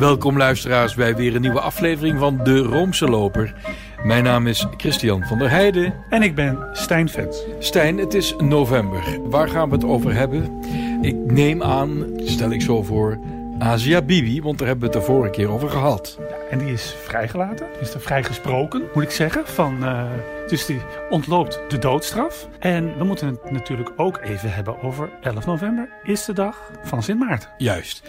Welkom 0.00 0.36
luisteraars 0.36 0.94
bij 0.94 1.16
weer 1.16 1.34
een 1.34 1.40
nieuwe 1.40 1.60
aflevering 1.60 2.18
van 2.18 2.36
De 2.44 2.58
Roomse 2.58 3.08
Loper. 3.08 3.54
Mijn 4.02 4.24
naam 4.24 4.46
is 4.46 4.66
Christian 4.76 5.22
van 5.22 5.38
der 5.38 5.50
Heijden. 5.50 5.94
En 6.08 6.22
ik 6.22 6.34
ben 6.34 6.68
Stijn 6.72 7.08
Vens. 7.08 7.42
Stijn, 7.58 7.98
het 7.98 8.14
is 8.14 8.34
november. 8.38 9.02
Waar 9.24 9.48
gaan 9.48 9.68
we 9.68 9.74
het 9.74 9.84
over 9.84 10.14
hebben? 10.14 10.60
Ik 11.02 11.14
neem 11.14 11.62
aan, 11.62 12.06
stel 12.16 12.50
ik 12.50 12.62
zo 12.62 12.82
voor, 12.82 13.18
Asia 13.58 14.02
Bibi, 14.02 14.42
want 14.42 14.58
daar 14.58 14.66
hebben 14.68 14.88
we 14.88 14.96
het 14.96 15.06
de 15.06 15.12
vorige 15.12 15.30
keer 15.30 15.50
over 15.50 15.68
gehad. 15.70 16.18
Ja, 16.18 16.36
en 16.50 16.58
die 16.58 16.72
is 16.72 16.94
vrijgelaten, 17.04 17.66
is 17.80 17.94
er 17.94 18.00
vrijgesproken, 18.00 18.82
moet 18.94 19.02
ik 19.02 19.10
zeggen. 19.10 19.46
Van, 19.46 19.76
uh, 19.82 20.02
dus 20.46 20.66
die 20.66 20.80
ontloopt 21.10 21.60
de 21.68 21.78
doodstraf. 21.78 22.48
En 22.58 22.98
we 22.98 23.04
moeten 23.04 23.26
het 23.26 23.50
natuurlijk 23.50 23.90
ook 23.96 24.20
even 24.22 24.52
hebben 24.52 24.82
over 24.82 25.10
11 25.20 25.46
november, 25.46 25.88
is 26.02 26.24
de 26.24 26.32
dag 26.32 26.70
van 26.82 27.02
Sint 27.02 27.18
Maarten. 27.18 27.48
Juist. 27.56 28.02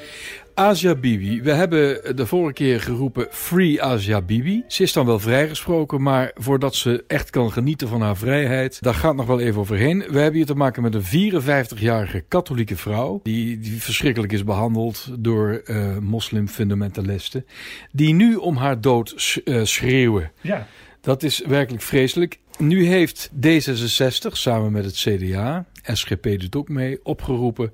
Asia 0.54 0.96
Bibi. 0.96 1.42
We 1.42 1.52
hebben 1.52 2.16
de 2.16 2.26
vorige 2.26 2.54
keer 2.54 2.82
geroepen 2.82 3.28
Free 3.30 3.84
Asia 3.84 4.22
Bibi. 4.22 4.64
Ze 4.68 4.84
is 4.84 4.94
dan 4.94 5.06
wel 5.06 5.20
vrijgesproken, 5.20 6.02
maar 6.02 6.32
voordat 6.36 6.76
ze 6.76 7.04
echt 7.08 7.30
kan 7.30 7.52
genieten 7.52 7.88
van 7.88 8.02
haar 8.02 8.18
vrijheid, 8.18 8.82
daar 8.82 8.94
gaat 8.94 9.16
nog 9.16 9.26
wel 9.26 9.40
even 9.40 9.60
overheen. 9.60 9.98
We 9.98 10.20
hebben 10.20 10.34
hier 10.34 10.46
te 10.46 10.56
maken 10.56 10.82
met 10.82 10.96
een 10.96 11.32
54-jarige 11.42 12.24
katholieke 12.28 12.78
vrouw, 12.78 13.20
die, 13.24 13.60
die, 13.60 13.82
verschrikkelijk 13.82 14.34
is 14.34 14.44
behandeld 14.44 15.08
door 15.20 15.62
uh, 15.66 15.98
moslimfundamentalisten, 15.98 17.46
die 17.92 18.14
nu 18.14 18.36
om 18.36 18.56
haar 18.56 18.82
dood 18.82 19.40
uh, 19.46 19.64
schreeuwen. 19.64 20.32
Ja. 20.42 20.68
Dat 21.02 21.24
is 21.24 21.42
werkelijk 21.48 21.84
vreselijk. 21.84 22.40
Nu 22.58 22.86
heeft 22.86 23.30
D66 23.36 24.32
samen 24.32 24.72
met 24.72 24.86
het 24.86 24.96
CDA, 24.96 25.66
SGP 25.84 26.40
doet 26.40 26.56
ook 26.56 26.70
mee, 26.70 27.00
opgeroepen 27.04 27.74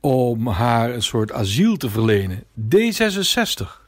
om 0.00 0.46
haar 0.46 0.90
een 0.90 1.02
soort 1.02 1.32
asiel 1.32 1.76
te 1.76 1.90
verlenen. 1.90 2.44
D66. 2.60 3.84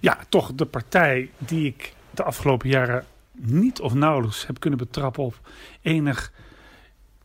Ja, 0.00 0.18
toch 0.28 0.54
de 0.54 0.66
partij 0.66 1.30
die 1.38 1.66
ik 1.66 1.94
de 2.10 2.22
afgelopen 2.22 2.68
jaren 2.68 3.04
niet 3.32 3.80
of 3.80 3.94
nauwelijks 3.94 4.46
heb 4.46 4.60
kunnen 4.60 4.78
betrappen 4.78 5.24
op 5.24 5.40
enig 5.82 6.32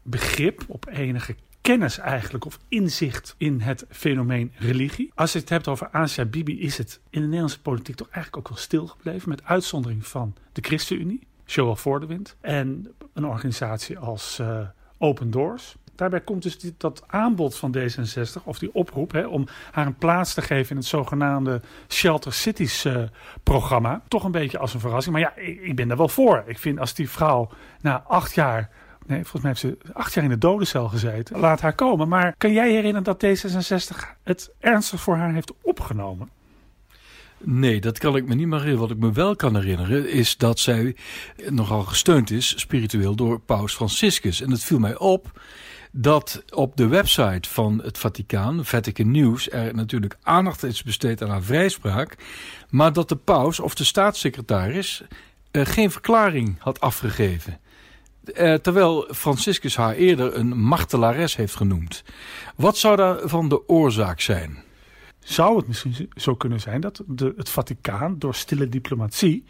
begrip, 0.02 0.64
op 0.68 0.88
enige 0.88 1.36
kennis 1.62 1.98
eigenlijk 1.98 2.46
of 2.46 2.60
inzicht 2.68 3.36
in 3.38 3.60
het 3.60 3.86
fenomeen 3.90 4.52
religie. 4.56 5.12
Als 5.16 5.32
je 5.32 5.40
het 5.40 5.50
hebt 5.50 5.68
over 5.68 5.90
Asia 5.92 6.26
Bibi 6.26 6.62
is 6.62 6.78
het 6.78 7.00
in 7.10 7.20
de 7.20 7.26
Nederlandse 7.26 7.62
politiek 7.62 7.96
toch 7.96 8.10
eigenlijk 8.10 8.38
ook 8.38 8.54
wel 8.54 8.64
stilgebleven 8.64 9.30
met 9.30 9.44
uitzondering 9.44 10.08
van 10.08 10.36
de 10.52 10.62
ChristenUnie, 10.62 11.28
Joel 11.46 11.76
Voordewind 11.76 12.36
en 12.42 12.92
een 13.14 13.26
organisatie 13.26 13.98
als 13.98 14.38
uh, 14.42 14.60
Open 14.98 15.32
Doors. 15.32 15.76
Daarbij 16.02 16.22
komt 16.22 16.44
dus 16.44 16.58
dat 16.78 17.04
aanbod 17.08 17.58
van 17.58 17.78
D66, 17.78 18.44
of 18.44 18.60
die 18.60 18.74
oproep, 18.74 19.12
hè, 19.12 19.26
om 19.26 19.48
haar 19.72 19.86
een 19.86 19.96
plaats 19.96 20.34
te 20.34 20.42
geven 20.42 20.70
in 20.70 20.78
het 20.78 20.86
zogenaamde 20.86 21.62
Shelter 21.90 22.34
Cities 22.34 22.86
uh, 22.86 23.04
programma. 23.44 24.02
Toch 24.08 24.24
een 24.24 24.32
beetje 24.32 24.58
als 24.58 24.74
een 24.74 24.80
verrassing. 24.80 25.16
Maar 25.16 25.24
ja, 25.24 25.36
ik, 25.36 25.62
ik, 25.62 25.76
ben 25.76 25.88
daar 25.88 25.98
wel 25.98 26.10
voor. 26.10 26.44
Ik 26.46 26.60
vind 26.60 26.80
als 26.80 26.94
die 26.94 27.10
vrouw 27.10 27.50
na 27.82 28.04
acht 28.08 28.36
jaar. 28.36 28.70
Nee, 29.06 29.22
volgens 29.22 29.42
mij 29.42 29.52
heeft 29.52 29.62
ze 29.62 29.94
acht 29.94 30.14
jaar 30.14 30.24
in 30.24 30.30
de 30.30 30.38
dodencel 30.38 30.88
gezeten. 30.88 31.40
Laat 31.40 31.62
haar 31.62 31.76
komen. 31.76 32.08
Maar 32.08 32.36
kan 32.38 32.54
jij 32.54 32.72
herinneren 32.72 33.04
dat 33.04 33.26
D66 33.26 33.98
het 34.24 34.52
ernstig 34.60 35.02
voor 35.02 35.16
haar 35.16 35.34
heeft 35.34 35.54
opgenomen? 35.62 36.30
Nee, 37.44 37.82
dat 37.82 37.98
kan 37.98 38.16
ik 38.16 38.28
me 38.28 38.36
niet 38.36 38.48
meer 38.48 38.60
herinneren. 38.60 38.88
Wat 38.88 38.98
ik 38.98 39.04
me 39.04 39.12
wel 39.12 39.36
kan 39.36 39.56
herinneren 39.56 40.10
is 40.10 40.38
dat 40.38 40.60
zij 40.60 40.96
nogal 41.50 41.82
gesteund 41.84 42.32
is 42.32 42.60
spiritueel 42.60 43.16
door 43.16 43.40
Paus 43.40 43.74
Franciscus. 43.74 44.42
En 44.42 44.52
het 44.52 44.64
viel 44.64 44.80
mij 44.80 44.98
op 44.98 45.42
dat 45.92 46.44
op 46.50 46.78
de 46.78 46.88
website 46.88 47.50
van 47.50 47.82
het 47.84 47.98
Vaticaan, 47.98 48.66
Vatican 48.66 49.12
News, 49.12 49.52
er 49.52 49.76
natuurlijk 49.76 50.18
aandacht 50.22 50.64
is 50.64 50.84
besteed 50.84 51.22
aan 51.22 51.30
haar 51.30 51.44
vrijspraak, 51.44 52.16
maar 52.70 52.94
dat 52.94 53.10
de 53.10 53.16
paus 53.16 53.60
of 53.60 53.76
de 53.76 53.84
staatssecretaris 53.84 55.04
uh, 55.52 55.66
geen 55.66 55.92
verklaring 55.92 56.56
had 56.60 56.80
afgegeven. 56.80 57.60
Uh, 58.26 58.54
terwijl 58.54 59.08
Franciscus 59.12 59.76
haar 59.76 59.96
eerder 59.96 60.36
een 60.36 60.58
martelares 60.58 61.36
heeft 61.36 61.56
genoemd. 61.56 62.04
Wat 62.56 62.78
zou 62.78 62.96
daarvan 62.96 63.50
de 63.50 63.68
oorzaak 63.70 64.20
zijn? 64.20 64.64
Zou 65.24 65.58
het 65.58 65.68
misschien 65.68 66.10
zo 66.16 66.36
kunnen 66.36 66.60
zijn 66.60 66.82
dat 66.82 67.04
de, 67.08 67.34
het 67.38 67.50
Vaticaan 67.50 68.20
door 68.20 68.36
stille 68.36 68.70
diplomatie 68.70 69.44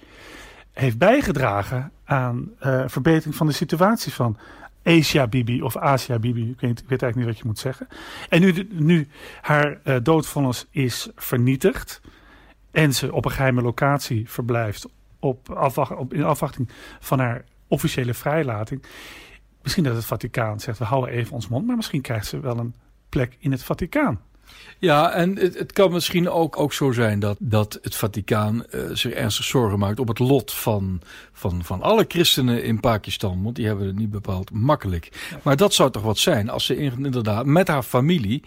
heeft 0.72 0.98
bijgedragen 0.98 1.92
aan 2.04 2.52
uh, 2.64 2.84
verbetering 2.88 3.36
van 3.36 3.48
de 3.48 3.54
situatie 3.54 4.14
van 4.14 4.38
Asia 4.84 5.28
Bibi 5.28 5.62
of 5.62 5.78
Asia 5.78 6.20
Bibi. 6.20 6.50
Ik 6.50 6.60
weet, 6.60 6.84
eigenlijk 6.88 7.16
niet 7.16 7.26
wat 7.26 7.38
je 7.38 7.46
moet 7.46 7.60
zeggen. 7.60 7.88
En 8.30 8.42
nu, 8.42 8.68
nu 8.72 9.08
haar 9.42 9.80
uh, 9.84 9.96
doodvonnis 10.04 10.68
is 10.70 11.10
vernietigd 11.16 12.02
en 12.72 12.94
ze 12.94 13.14
op 13.14 13.26
een 13.26 13.32
geheime 13.32 13.62
locatie 13.62 14.30
verblijft 14.30 14.88
op, 15.20 15.50
in 16.10 16.24
afwachting 16.24 16.70
van 17.00 17.20
haar 17.20 17.44
officiële 17.68 18.14
vrijlating. 18.14 18.84
Misschien 19.62 19.84
dat 19.84 19.96
het 19.96 20.06
Vaticaan 20.06 20.60
zegt, 20.60 20.78
we 20.78 20.86
houden 20.86 21.14
even 21.14 21.34
ons 21.34 21.48
mond, 21.48 21.66
maar 21.68 21.76
misschien 21.76 22.02
krijgt 22.02 22.26
ze 22.26 22.40
wel 22.40 22.58
een 22.58 22.76
plek 23.10 23.38
in 23.40 23.52
het 23.52 23.64
Vaticaan. 23.64 24.20
Ja, 24.82 25.12
en 25.12 25.38
het, 25.38 25.58
het, 25.58 25.74
kan 25.74 25.92
misschien 25.92 26.30
ook, 26.30 26.60
ook 26.60 26.74
zo 26.74 26.92
zijn 26.92 27.20
dat, 27.20 27.38
dat 27.40 27.80
het 27.82 27.96
Vaticaan 27.96 28.64
uh, 28.76 28.82
zich 28.94 29.12
ernstig 29.12 29.46
zorgen 29.46 29.80
maakt 29.80 30.00
op 30.00 30.08
het 30.08 30.20
lot 30.20 30.54
van, 30.54 31.02
van, 31.34 31.64
van 31.64 31.82
alle 31.82 32.06
christenen 32.08 32.64
in 32.64 32.80
Pakistan. 32.80 33.44
Want 33.44 33.56
die 33.56 33.66
hebben 33.66 33.88
het 33.88 33.98
niet 33.98 34.12
bepaald 34.12 34.52
makkelijk. 34.52 35.36
Maar 35.44 35.56
dat 35.56 35.74
zou 35.74 35.92
toch 35.92 36.04
wat 36.04 36.18
zijn 36.18 36.50
als 36.50 36.66
ze 36.66 36.78
inderdaad 36.78 37.46
met 37.46 37.68
haar 37.68 37.84
familie 37.84 38.44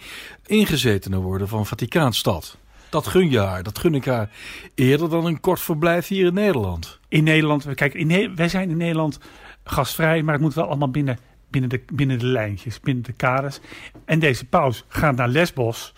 ingezetenen 0.46 1.20
worden 1.20 1.48
van 1.48 1.66
Vaticaanstad. 1.66 2.56
Dat 2.88 3.06
gun 3.06 3.30
je 3.30 3.38
haar. 3.38 3.62
Dat 3.62 3.78
gun 3.78 3.94
ik 3.94 4.04
haar 4.04 4.30
eerder 4.74 5.10
dan 5.10 5.26
een 5.26 5.40
kort 5.40 5.60
verblijf 5.60 6.06
hier 6.06 6.26
in 6.26 6.34
Nederland. 6.34 6.98
In 7.08 7.24
Nederland, 7.24 7.74
kijk, 7.74 7.94
in, 7.94 8.34
wij 8.36 8.48
zijn 8.48 8.70
in 8.70 8.76
Nederland 8.76 9.18
gastvrij, 9.64 10.22
maar 10.22 10.34
het 10.34 10.42
moet 10.42 10.54
wel 10.54 10.66
allemaal 10.66 10.90
binnen 10.90 11.18
binnen 11.60 11.70
de, 11.70 11.82
binnen 11.92 12.18
de 12.18 12.26
lijntjes, 12.26 12.80
binnen 12.80 13.04
de 13.04 13.12
kaders. 13.12 13.60
En 14.04 14.18
deze 14.18 14.44
paus 14.44 14.84
gaat 14.88 15.16
naar 15.16 15.28
Lesbos, 15.28 15.94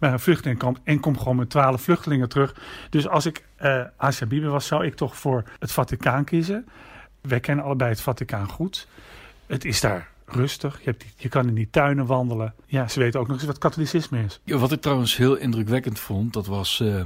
naar 0.00 0.12
een 0.12 0.20
vluchtelingenkamp, 0.20 0.78
en 0.84 1.00
komt 1.00 1.18
gewoon 1.18 1.36
met 1.36 1.50
twaalf 1.50 1.82
vluchtelingen 1.82 2.28
terug. 2.28 2.54
Dus 2.90 3.08
als 3.08 3.26
ik 3.26 3.44
uh, 3.62 4.50
was, 4.50 4.66
zou 4.66 4.84
ik 4.86 4.94
toch 4.94 5.16
voor 5.16 5.44
het 5.58 5.72
Vaticaan 5.72 6.24
kiezen. 6.24 6.68
Wij 7.20 7.40
kennen 7.40 7.64
allebei 7.64 7.90
het 7.90 8.00
Vaticaan 8.00 8.48
goed. 8.48 8.88
Het 9.46 9.64
is 9.64 9.80
daar 9.80 10.08
rustig. 10.26 10.78
Je, 10.78 10.90
hebt, 10.90 11.04
je 11.16 11.28
kan 11.28 11.48
in 11.48 11.54
die 11.54 11.68
tuinen 11.70 12.06
wandelen. 12.06 12.54
Ja, 12.66 12.88
ze 12.88 12.98
weten 12.98 13.20
ook 13.20 13.26
nog 13.26 13.36
eens 13.36 13.46
wat 13.46 13.58
katholicisme 13.58 14.24
is. 14.24 14.40
Wat 14.44 14.72
ik 14.72 14.80
trouwens 14.80 15.16
heel 15.16 15.36
indrukwekkend 15.36 15.98
vond, 15.98 16.32
dat 16.32 16.46
was 16.46 16.80
uh, 16.82 17.02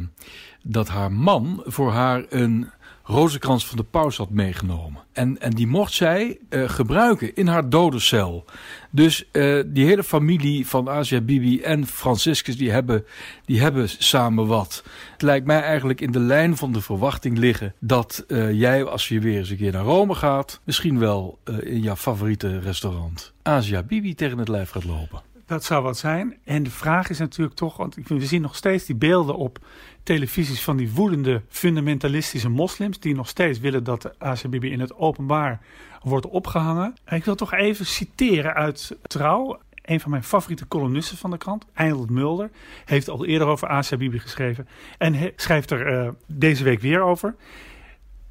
dat 0.62 0.89
haar 0.89 1.12
man 1.12 1.62
voor 1.65 1.93
haar 1.93 2.25
een 2.28 2.71
rozenkrans 3.10 3.66
van 3.66 3.76
de 3.76 3.82
paus 3.82 4.16
had 4.16 4.31
meegenomen. 4.31 5.03
En, 5.12 5.41
en 5.41 5.50
die 5.50 5.66
mocht 5.66 5.93
zij 5.93 6.38
uh, 6.50 6.69
gebruiken 6.69 7.34
in 7.34 7.47
haar 7.47 7.69
dodencel. 7.69 8.44
Dus 8.91 9.25
uh, 9.32 9.62
die 9.66 9.84
hele 9.84 10.04
familie 10.04 10.66
van 10.66 10.88
Asia 10.88 11.21
Bibi 11.21 11.60
en 11.60 11.87
Franciscus, 11.87 12.56
die 12.56 12.71
hebben, 12.71 13.04
die 13.44 13.60
hebben 13.60 13.88
samen 13.88 14.47
wat. 14.47 14.84
Het 15.12 15.22
lijkt 15.22 15.47
mij 15.47 15.62
eigenlijk 15.62 16.00
in 16.00 16.12
de 16.12 16.21
lijn 16.21 16.56
van 16.56 16.72
de 16.72 16.81
verwachting 16.81 17.38
liggen 17.38 17.75
dat 17.78 18.25
uh, 18.28 18.53
jij, 18.53 18.84
als 18.84 19.09
je 19.09 19.21
weer 19.21 19.38
eens 19.38 19.50
een 19.50 19.56
keer 19.56 19.72
naar 19.72 19.84
Rome 19.84 20.15
gaat, 20.15 20.60
misschien 20.65 20.98
wel 20.98 21.38
in 21.60 21.81
jouw 21.81 21.97
favoriete 21.97 22.59
restaurant 22.59 23.32
Asia 23.42 23.82
Bibi 23.82 24.15
tegen 24.15 24.38
het 24.38 24.48
lijf 24.48 24.71
gaat 24.71 24.84
lopen. 24.84 25.29
Dat 25.50 25.65
zou 25.65 25.83
wat 25.83 25.99
zijn. 25.99 26.37
En 26.44 26.62
de 26.62 26.71
vraag 26.71 27.09
is 27.09 27.19
natuurlijk 27.19 27.56
toch, 27.56 27.77
want 27.77 27.97
we 28.06 28.27
zien 28.27 28.41
nog 28.41 28.56
steeds 28.56 28.84
die 28.84 28.97
beelden 28.97 29.37
op 29.37 29.59
televisies 30.03 30.62
van 30.62 30.77
die 30.77 30.93
woedende 30.93 31.43
fundamentalistische 31.49 32.49
moslims 32.49 33.00
die 33.00 33.15
nog 33.15 33.28
steeds 33.28 33.59
willen 33.59 33.84
dat 33.84 34.03
de 34.03 34.15
ACBB 34.19 34.65
in 34.65 34.81
het 34.81 34.94
openbaar 34.94 35.60
wordt 36.03 36.27
opgehangen. 36.27 36.95
En 37.04 37.16
ik 37.16 37.24
wil 37.24 37.34
toch 37.34 37.53
even 37.53 37.86
citeren 37.86 38.54
uit 38.54 38.97
Trouw. 39.03 39.59
Een 39.83 40.01
van 40.01 40.10
mijn 40.10 40.24
favoriete 40.24 40.69
columnisten 40.69 41.16
van 41.16 41.30
de 41.30 41.39
krant, 41.39 41.66
Eindeld 41.74 42.10
Mulder, 42.10 42.51
heeft 42.84 43.09
al 43.09 43.27
eerder 43.27 43.48
over 43.48 43.97
Bibi 43.98 44.19
geschreven 44.19 44.69
en 44.98 45.33
schrijft 45.36 45.71
er 45.71 45.92
uh, 45.92 46.10
deze 46.27 46.65
week 46.65 46.80
weer 46.80 47.03
over. 47.03 47.34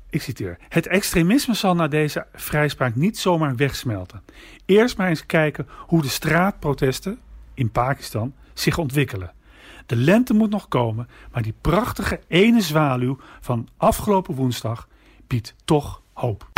Ik 0.09 0.21
citeer. 0.21 0.57
Het 0.69 0.87
extremisme 0.87 1.53
zal 1.53 1.75
na 1.75 1.87
deze 1.87 2.25
vrijspraak 2.33 2.95
niet 2.95 3.17
zomaar 3.17 3.55
wegsmelten. 3.55 4.23
Eerst 4.65 4.97
maar 4.97 5.09
eens 5.09 5.25
kijken 5.25 5.67
hoe 5.87 6.01
de 6.01 6.07
straatprotesten 6.07 7.19
in 7.53 7.71
Pakistan 7.71 8.33
zich 8.53 8.77
ontwikkelen. 8.77 9.33
De 9.85 9.95
lente 9.95 10.33
moet 10.33 10.49
nog 10.49 10.67
komen, 10.67 11.07
maar 11.31 11.41
die 11.41 11.53
prachtige 11.61 12.19
ene 12.27 12.61
zwaluw 12.61 13.17
van 13.39 13.67
afgelopen 13.77 14.35
woensdag 14.35 14.87
biedt 15.27 15.55
toch 15.65 16.01
hoop. 16.13 16.49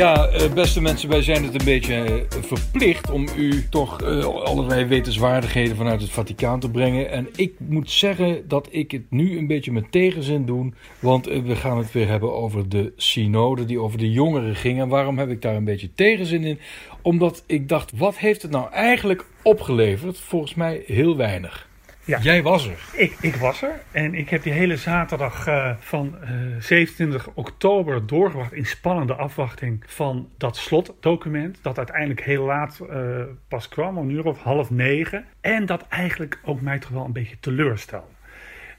Ja, 0.00 0.26
eh, 0.26 0.52
beste 0.52 0.80
mensen, 0.80 1.08
wij 1.08 1.22
zijn 1.22 1.44
het 1.44 1.54
een 1.54 1.64
beetje 1.64 1.94
eh, 1.94 2.42
verplicht 2.42 3.10
om 3.10 3.28
u 3.36 3.68
toch 3.70 4.02
uh, 4.02 4.24
allerlei 4.24 4.84
wetenswaardigheden 4.84 5.76
vanuit 5.76 6.00
het 6.00 6.10
Vaticaan 6.10 6.60
te 6.60 6.70
brengen. 6.70 7.10
En 7.10 7.28
ik 7.36 7.54
moet 7.58 7.90
zeggen 7.90 8.48
dat 8.48 8.68
ik 8.70 8.90
het 8.90 9.10
nu 9.10 9.38
een 9.38 9.46
beetje 9.46 9.72
met 9.72 9.92
tegenzin 9.92 10.46
doe. 10.46 10.72
Want 10.98 11.26
we 11.26 11.56
gaan 11.56 11.78
het 11.78 11.92
weer 11.92 12.08
hebben 12.08 12.32
over 12.32 12.68
de 12.68 12.92
synode 12.96 13.64
die 13.64 13.80
over 13.80 13.98
de 13.98 14.10
jongeren 14.10 14.56
ging. 14.56 14.80
En 14.80 14.88
waarom 14.88 15.18
heb 15.18 15.28
ik 15.28 15.42
daar 15.42 15.56
een 15.56 15.64
beetje 15.64 15.94
tegenzin 15.94 16.44
in? 16.44 16.58
Omdat 17.02 17.44
ik 17.46 17.68
dacht, 17.68 17.92
wat 17.96 18.18
heeft 18.18 18.42
het 18.42 18.50
nou 18.50 18.72
eigenlijk 18.72 19.24
opgeleverd? 19.42 20.18
Volgens 20.18 20.54
mij 20.54 20.82
heel 20.86 21.16
weinig. 21.16 21.69
Ja. 22.10 22.18
Jij 22.18 22.42
was 22.42 22.66
er. 22.66 22.78
Ik, 22.92 23.16
ik 23.20 23.34
was 23.34 23.62
er 23.62 23.80
en 23.90 24.14
ik 24.14 24.28
heb 24.28 24.42
die 24.42 24.52
hele 24.52 24.76
zaterdag 24.76 25.48
uh, 25.48 25.72
van 25.78 26.16
uh, 26.22 26.28
27 26.58 27.28
oktober 27.34 28.06
doorgebracht 28.06 28.52
in 28.52 28.66
spannende 28.66 29.14
afwachting 29.14 29.82
van 29.86 30.28
dat 30.38 30.56
slotdocument. 30.56 31.58
Dat 31.62 31.78
uiteindelijk 31.78 32.24
heel 32.24 32.44
laat 32.44 32.80
uh, 32.90 33.22
pas 33.48 33.68
kwam, 33.68 33.98
om 33.98 34.08
een 34.08 34.14
uur 34.14 34.26
of 34.26 34.42
half 34.42 34.70
negen. 34.70 35.24
En 35.40 35.66
dat 35.66 35.86
eigenlijk 35.88 36.40
ook 36.44 36.60
mij 36.60 36.78
toch 36.78 36.90
wel 36.90 37.04
een 37.04 37.12
beetje 37.12 37.40
teleurstelde. 37.40 38.06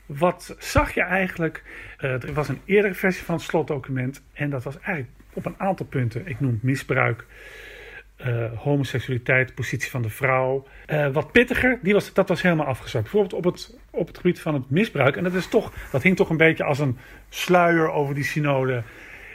Wat 0.05 0.55
zag 0.59 0.93
je 0.93 1.01
eigenlijk? 1.01 1.63
Er 1.97 2.33
was 2.33 2.49
een 2.49 2.61
eerdere 2.65 2.93
versie 2.93 3.23
van 3.23 3.35
het 3.35 3.43
slotdocument 3.43 4.23
en 4.33 4.49
dat 4.49 4.63
was 4.63 4.79
eigenlijk 4.79 5.09
op 5.33 5.45
een 5.45 5.55
aantal 5.57 5.85
punten. 5.85 6.27
Ik 6.27 6.39
noem 6.39 6.59
misbruik, 6.61 7.25
uh, 8.25 8.45
homoseksualiteit, 8.55 9.55
positie 9.55 9.89
van 9.89 10.01
de 10.01 10.09
vrouw. 10.09 10.67
Uh, 10.87 11.07
wat 11.07 11.31
pittiger, 11.31 11.79
die 11.81 11.93
was, 11.93 12.13
dat 12.13 12.29
was 12.29 12.41
helemaal 12.41 12.65
afgezakt. 12.65 13.03
Bijvoorbeeld 13.03 13.33
op 13.33 13.43
het, 13.43 13.77
op 13.89 14.07
het 14.07 14.17
gebied 14.17 14.39
van 14.39 14.53
het 14.53 14.69
misbruik. 14.69 15.15
En 15.15 15.23
dat, 15.23 15.33
is 15.33 15.47
toch, 15.47 15.73
dat 15.91 16.03
hing 16.03 16.15
toch 16.15 16.29
een 16.29 16.37
beetje 16.37 16.63
als 16.63 16.79
een 16.79 16.97
sluier 17.29 17.91
over 17.91 18.15
die 18.15 18.23
synode 18.23 18.83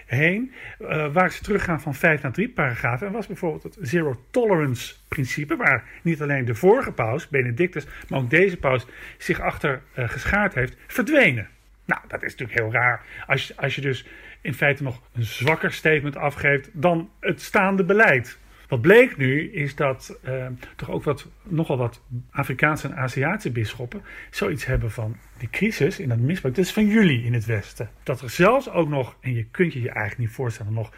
heen. 0.06 0.52
Uh, 0.80 1.12
waar 1.12 1.30
ze 1.30 1.42
teruggaan 1.42 1.80
van 1.80 1.94
5 1.94 2.22
naar 2.22 2.32
3 2.32 2.48
paragrafen. 2.48 3.06
En 3.06 3.12
was 3.12 3.26
bijvoorbeeld 3.26 3.62
het 3.62 3.76
zero 3.80 4.20
tolerance 4.30 4.94
principe. 5.08 5.56
Waar 5.56 5.84
niet 6.02 6.22
alleen 6.22 6.44
de 6.44 6.54
vorige 6.54 6.92
paus, 6.92 7.28
Benedictus, 7.28 7.86
maar 8.08 8.18
ook 8.18 8.30
deze 8.30 8.56
paus 8.56 8.86
zich 9.18 9.40
achter 9.40 9.82
geschaard 9.94 10.54
heeft, 10.54 10.76
verdwenen. 10.86 11.48
Nou, 11.84 12.00
dat 12.08 12.22
is 12.22 12.30
natuurlijk 12.30 12.58
heel 12.58 12.72
raar. 12.72 13.02
Als 13.26 13.56
als 13.56 13.74
je 13.74 13.80
dus 13.80 14.06
in 14.40 14.54
feite 14.54 14.82
nog 14.82 15.00
een 15.12 15.22
zwakker 15.22 15.72
statement 15.72 16.16
afgeeft 16.16 16.70
dan 16.72 17.10
het 17.20 17.42
staande 17.42 17.84
beleid. 17.84 18.38
Wat 18.68 18.80
bleek 18.80 19.16
nu 19.16 19.52
is 19.52 19.74
dat 19.74 20.18
uh, 20.28 20.46
toch 20.76 20.90
ook 20.90 21.04
wat, 21.04 21.26
nogal 21.42 21.76
wat 21.76 22.02
Afrikaanse 22.30 22.86
en 22.86 22.96
Aziatische 22.96 23.50
bisschoppen 23.50 24.02
zoiets 24.30 24.64
hebben 24.64 24.90
van 24.90 25.16
die 25.38 25.50
crisis 25.50 25.98
in 25.98 26.08
dat 26.08 26.18
misbruik. 26.18 26.54
Dat 26.54 26.64
is 26.64 26.72
van 26.72 26.86
jullie 26.86 27.24
in 27.24 27.34
het 27.34 27.44
Westen. 27.44 27.90
Dat 28.02 28.20
er 28.20 28.30
zelfs 28.30 28.70
ook 28.70 28.88
nog, 28.88 29.16
en 29.20 29.34
je 29.34 29.44
kunt 29.44 29.72
je 29.72 29.80
je 29.80 29.90
eigenlijk 29.90 30.18
niet 30.18 30.36
voorstellen, 30.36 30.72
nog 30.72 30.92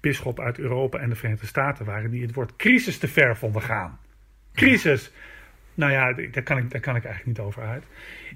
bisschoppen 0.00 0.44
uit 0.44 0.58
Europa 0.58 0.98
en 0.98 1.08
de 1.08 1.14
Verenigde 1.14 1.46
Staten 1.46 1.84
waren 1.84 2.10
die 2.10 2.22
het 2.22 2.34
woord 2.34 2.56
crisis 2.56 2.98
te 2.98 3.08
ver 3.08 3.36
vonden 3.36 3.62
gaan. 3.62 3.98
Crisis. 4.52 5.12
Nou 5.74 5.92
ja, 5.92 6.12
daar 6.12 6.42
kan, 6.42 6.58
ik, 6.58 6.70
daar 6.70 6.80
kan 6.80 6.96
ik 6.96 7.04
eigenlijk 7.04 7.38
niet 7.38 7.46
over 7.46 7.62
uit. 7.62 7.84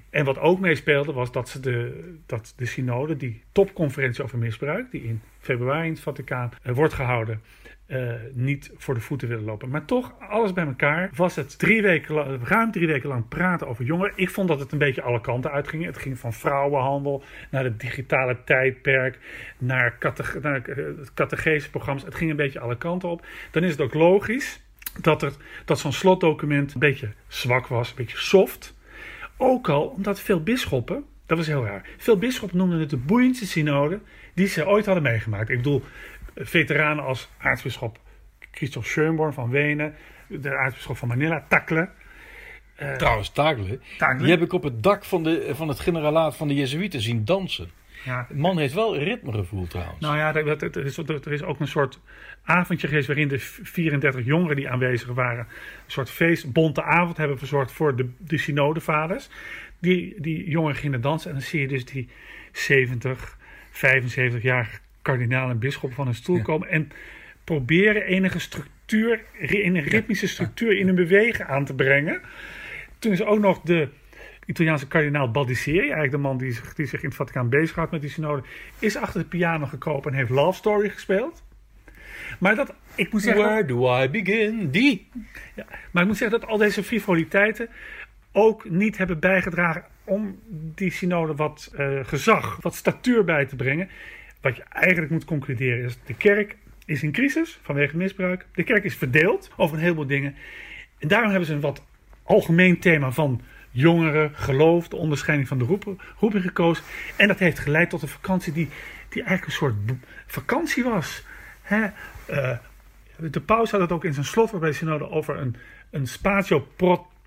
En 0.09 0.25
wat 0.25 0.39
ook 0.39 0.59
meespeelde 0.59 1.13
was 1.13 1.31
dat, 1.31 1.49
ze 1.49 1.59
de, 1.59 2.13
dat 2.25 2.53
de 2.55 2.65
synode, 2.65 3.17
die 3.17 3.43
topconferentie 3.51 4.23
over 4.23 4.37
misbruik, 4.37 4.91
die 4.91 5.03
in 5.03 5.21
februari 5.39 5.85
in 5.85 5.93
het 5.93 6.01
Vaticaan 6.01 6.51
uh, 6.63 6.75
wordt 6.75 6.93
gehouden, 6.93 7.41
uh, 7.87 8.13
niet 8.33 8.71
voor 8.77 8.93
de 8.93 8.99
voeten 8.99 9.27
willen 9.27 9.43
lopen. 9.43 9.69
Maar 9.69 9.85
toch, 9.85 10.13
alles 10.19 10.53
bij 10.53 10.65
elkaar, 10.65 11.09
was 11.15 11.35
het 11.35 11.59
drie 11.59 11.81
weken 11.81 12.39
ruim 12.43 12.71
drie 12.71 12.87
weken 12.87 13.09
lang 13.09 13.27
praten 13.27 13.67
over 13.67 13.85
jongeren. 13.85 14.13
Ik 14.15 14.29
vond 14.29 14.47
dat 14.47 14.59
het 14.59 14.71
een 14.71 14.77
beetje 14.77 15.01
alle 15.01 15.21
kanten 15.21 15.51
uitging. 15.51 15.85
Het 15.85 15.97
ging 15.97 16.19
van 16.19 16.33
vrouwenhandel 16.33 17.23
naar 17.51 17.63
het 17.63 17.79
digitale 17.79 18.37
tijdperk, 18.43 19.19
naar, 19.57 19.97
naar 20.41 20.61
catechese-programma's. 21.13 22.03
Het 22.03 22.15
ging 22.15 22.29
een 22.29 22.35
beetje 22.35 22.59
alle 22.59 22.77
kanten 22.77 23.09
op. 23.09 23.25
Dan 23.51 23.63
is 23.63 23.71
het 23.71 23.81
ook 23.81 23.93
logisch 23.93 24.61
dat, 25.01 25.21
er, 25.21 25.33
dat 25.65 25.79
zo'n 25.79 25.93
slotdocument 25.93 26.73
een 26.73 26.79
beetje 26.79 27.13
zwak 27.27 27.67
was, 27.67 27.89
een 27.89 27.95
beetje 27.95 28.17
soft. 28.17 28.77
Ook 29.37 29.69
al 29.69 29.87
omdat 29.87 30.19
veel 30.19 30.43
bisschoppen, 30.43 31.05
dat 31.25 31.37
was 31.37 31.47
heel 31.47 31.65
raar, 31.65 31.85
veel 31.97 32.17
bisschoppen 32.17 32.57
noemden 32.57 32.79
het 32.79 32.89
de 32.89 32.97
boeiendste 32.97 33.47
synode 33.47 33.99
die 34.33 34.47
ze 34.47 34.67
ooit 34.67 34.85
hadden 34.85 35.03
meegemaakt. 35.03 35.49
Ik 35.49 35.57
bedoel, 35.57 35.83
veteranen 36.35 37.03
als 37.03 37.29
aartsbisschop 37.37 37.99
Christoph 38.51 38.87
Schönborn 38.87 39.33
van 39.33 39.49
Wenen, 39.49 39.95
de 40.27 40.57
aartsbisschop 40.57 40.97
van 40.97 41.07
Manila, 41.07 41.45
Takle. 41.47 41.89
Uh, 42.81 42.95
Trouwens, 42.95 43.29
Takle, 43.29 43.79
die 44.17 44.29
heb 44.29 44.41
ik 44.41 44.53
op 44.53 44.63
het 44.63 44.83
dak 44.83 45.05
van, 45.05 45.23
de, 45.23 45.49
van 45.51 45.67
het 45.67 45.79
generalaat 45.79 46.35
van 46.35 46.47
de 46.47 46.53
Jezuïeten 46.53 47.01
zien 47.01 47.25
dansen. 47.25 47.71
Ja. 48.05 48.25
De 48.29 48.35
man 48.35 48.57
heeft 48.57 48.73
wel 48.73 48.97
ritmegevoel 48.97 49.67
trouwens. 49.67 49.99
Nou 49.99 50.17
ja, 50.17 50.35
er, 50.35 50.85
is, 50.85 50.97
er 50.97 51.31
is 51.31 51.43
ook 51.43 51.59
een 51.59 51.67
soort 51.67 51.99
avondje 52.43 52.87
geweest 52.87 53.07
waarin 53.07 53.27
de 53.27 53.39
34 53.39 54.25
jongeren 54.25 54.55
die 54.55 54.69
aanwezig 54.69 55.07
waren, 55.07 55.47
een 55.85 55.91
soort 55.91 56.09
feest, 56.09 56.51
bonte 56.51 56.83
avond 56.83 57.17
hebben 57.17 57.37
verzorgd 57.37 57.71
voor 57.71 57.95
de, 57.95 58.09
de 58.17 58.37
synodevaders. 58.37 59.29
Die, 59.79 60.15
die 60.17 60.49
jongeren 60.49 60.75
gingen 60.75 61.01
dansen 61.01 61.29
en 61.29 61.35
dan 61.35 61.45
zie 61.45 61.61
je 61.61 61.67
dus 61.67 61.85
die 61.85 62.09
70, 62.51 63.37
75 63.71 64.41
jaar 64.41 64.81
kardinaal 65.01 65.49
en 65.49 65.59
bisschop 65.59 65.93
van 65.93 66.07
een 66.07 66.15
stoel 66.15 66.35
ja. 66.35 66.41
komen 66.41 66.69
en 66.69 66.91
proberen 67.43 68.03
enige 68.03 68.39
structuur, 68.39 69.21
een 69.39 69.79
ritmische 69.79 70.27
structuur 70.27 70.77
in 70.77 70.85
hun 70.85 70.95
bewegen 70.95 71.47
aan 71.47 71.65
te 71.65 71.73
brengen. 71.73 72.21
Toen 72.99 73.11
is 73.11 73.23
ook 73.23 73.39
nog 73.39 73.61
de 73.61 73.89
Italiaanse 74.49 74.87
kardinaal 74.87 75.31
Baldisseri, 75.31 75.79
eigenlijk 75.79 76.11
de 76.11 76.17
man 76.17 76.37
die 76.37 76.51
zich, 76.51 76.73
die 76.73 76.85
zich 76.85 77.01
in 77.01 77.07
het 77.07 77.17
Vaticaan 77.17 77.49
bezighoudt 77.49 77.91
met 77.91 78.01
die 78.01 78.09
synode, 78.09 78.43
is 78.79 78.95
achter 78.95 79.21
de 79.21 79.27
piano 79.27 79.65
gekropen 79.65 80.11
en 80.11 80.17
heeft 80.17 80.29
Love 80.29 80.57
Story 80.57 80.89
gespeeld. 80.89 81.43
Maar 82.39 82.55
dat, 82.55 82.73
ik 82.95 83.11
moet 83.11 83.21
zeggen... 83.21 83.43
Where 83.43 83.65
do 83.65 84.01
I 84.03 84.09
begin? 84.09 84.69
Die! 84.69 85.07
Ja, 85.55 85.65
maar 85.91 86.01
ik 86.01 86.07
moet 86.07 86.17
zeggen 86.17 86.39
dat 86.39 86.49
al 86.49 86.57
deze 86.57 86.83
frivoliteiten 86.83 87.69
ook 88.31 88.69
niet 88.69 88.97
hebben 88.97 89.19
bijgedragen 89.19 89.83
om 90.03 90.39
die 90.51 90.91
synode 90.91 91.35
wat 91.35 91.73
uh, 91.79 91.99
gezag, 92.03 92.57
wat 92.61 92.75
statuur 92.75 93.23
bij 93.23 93.45
te 93.45 93.55
brengen. 93.55 93.89
Wat 94.41 94.55
je 94.55 94.63
eigenlijk 94.69 95.11
moet 95.11 95.25
concluderen 95.25 95.83
is, 95.83 95.97
de 96.05 96.13
kerk 96.13 96.57
is 96.85 97.03
in 97.03 97.11
crisis 97.11 97.59
vanwege 97.61 97.97
misbruik. 97.97 98.45
De 98.53 98.63
kerk 98.63 98.83
is 98.83 98.95
verdeeld 98.95 99.51
over 99.55 99.75
een 99.75 99.83
heleboel 99.83 100.07
dingen. 100.07 100.35
En 100.97 101.07
daarom 101.07 101.29
hebben 101.29 101.47
ze 101.47 101.53
een 101.53 101.59
wat 101.59 101.85
algemeen 102.23 102.79
thema 102.79 103.11
van 103.11 103.41
jongeren, 103.71 104.31
geloof, 104.33 104.87
de 104.87 104.95
onderscheiding 104.95 105.47
van 105.47 105.57
de 105.57 105.65
roeping, 105.65 106.01
roeping 106.19 106.43
gekozen. 106.43 106.83
En 107.15 107.27
dat 107.27 107.39
heeft 107.39 107.59
geleid 107.59 107.89
tot 107.89 108.01
een 108.01 108.07
vakantie 108.07 108.53
die, 108.53 108.69
die 109.09 109.23
eigenlijk 109.23 109.45
een 109.45 109.51
soort 109.51 109.75
vakantie 110.27 110.83
was. 110.83 111.23
Hè? 111.61 111.87
Uh, 112.29 112.57
de 113.19 113.41
paus 113.41 113.71
had 113.71 113.81
het 113.81 113.91
ook 113.91 114.05
in 114.05 114.13
zijn 114.13 114.25
slot 114.25 114.51
waarbij 114.51 114.71
synode 114.71 115.09
over 115.09 115.37
een, 115.37 115.55
een 115.89 116.07
spatio 116.07 116.67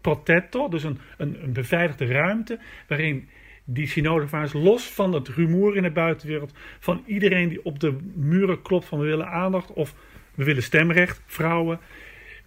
protetto, 0.01 0.69
dus 0.69 0.85
een, 0.85 0.99
een, 1.17 1.43
een 1.43 1.53
beveiligde 1.53 2.07
ruimte, 2.07 2.59
waarin 2.89 3.29
die 3.65 3.87
synodevaars 3.87 4.53
los 4.53 4.91
van 4.91 5.13
het 5.13 5.29
rumoer 5.29 5.77
in 5.77 5.83
de 5.83 5.91
buitenwereld, 5.91 6.53
van 6.79 7.03
iedereen 7.07 7.49
die 7.49 7.65
op 7.65 7.81
de 7.81 7.97
muren 8.15 8.63
klopt 8.63 8.85
van 8.85 8.99
we 8.99 9.05
willen 9.05 9.29
aandacht 9.29 9.73
of 9.73 9.95
we 10.35 10.45
willen 10.45 10.63
stemrecht, 10.63 11.21
vrouwen, 11.27 11.79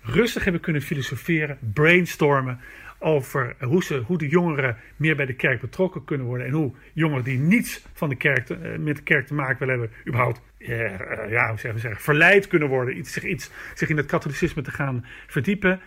rustig 0.01 0.43
hebben 0.43 0.61
kunnen 0.61 0.81
filosoferen, 0.81 1.57
brainstormen 1.73 2.59
over 2.99 3.55
hoe, 3.59 3.83
ze, 3.83 4.03
hoe 4.05 4.17
de 4.17 4.27
jongeren 4.27 4.77
meer 4.95 5.15
bij 5.15 5.25
de 5.25 5.35
kerk 5.35 5.61
betrokken 5.61 6.03
kunnen 6.03 6.25
worden. 6.27 6.47
En 6.47 6.53
hoe 6.53 6.73
jongeren 6.93 7.23
die 7.23 7.39
niets 7.39 7.85
van 7.93 8.09
de 8.09 8.15
kerk 8.15 8.45
te, 8.45 8.75
met 8.79 8.95
de 8.95 9.03
kerk 9.03 9.27
te 9.27 9.33
maken 9.33 9.59
willen 9.59 9.79
hebben, 9.79 9.97
überhaupt 10.07 10.41
uh, 10.67 11.29
ja, 11.29 11.49
hoe 11.49 11.59
zeggen, 11.59 11.79
zeggen, 11.79 12.01
verleid 12.01 12.47
kunnen 12.47 12.67
worden. 12.67 12.97
Iets, 12.97 13.13
zich, 13.13 13.23
iets, 13.23 13.49
zich 13.73 13.89
in 13.89 13.97
het 13.97 14.05
katholicisme 14.05 14.61
te 14.61 14.71
gaan 14.71 15.05
verdiepen. 15.27 15.79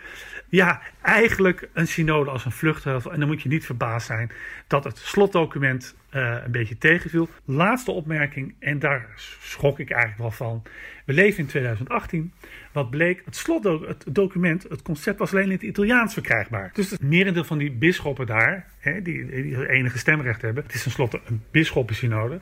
Ja, 0.48 0.80
eigenlijk 1.02 1.68
een 1.72 1.86
synode 1.86 2.30
als 2.30 2.44
een 2.44 2.52
vluchtheuvel. 2.52 3.12
En 3.12 3.18
dan 3.18 3.28
moet 3.28 3.42
je 3.42 3.48
niet 3.48 3.64
verbaasd 3.64 4.06
zijn 4.06 4.30
dat 4.66 4.84
het 4.84 4.98
slotdocument 4.98 5.96
uh, 6.14 6.36
een 6.44 6.50
beetje 6.50 6.78
tegenviel. 6.78 7.28
Laatste 7.44 7.90
opmerking, 7.90 8.54
en 8.58 8.78
daar 8.78 9.06
schrok 9.40 9.78
ik 9.78 9.90
eigenlijk 9.90 10.20
wel 10.20 10.30
van. 10.30 10.62
We 11.04 11.12
leven 11.12 11.38
in 11.38 11.46
2018. 11.46 12.32
Wat 12.72 12.90
bleek, 12.90 13.22
het 13.24 13.36
slotdocument, 13.36 14.62
het 14.62 14.82
concept 14.82 15.18
was 15.18 15.32
alleen 15.32 15.44
in 15.44 15.50
het 15.50 15.62
Italiaans 15.62 16.12
verkrijgbaar. 16.12 16.70
Dus 16.72 16.90
het 16.90 17.02
merendeel 17.02 17.44
van 17.44 17.58
die 17.58 17.70
bisschoppen 17.70 18.26
daar, 18.26 18.66
hè, 18.78 19.02
die, 19.02 19.26
die 19.26 19.68
enige 19.68 19.98
stemrecht 19.98 20.42
hebben, 20.42 20.62
het 20.62 20.74
is 20.74 20.82
tenslotte 20.82 21.20
een 21.24 21.42
bisschoppensynode, 21.50 22.40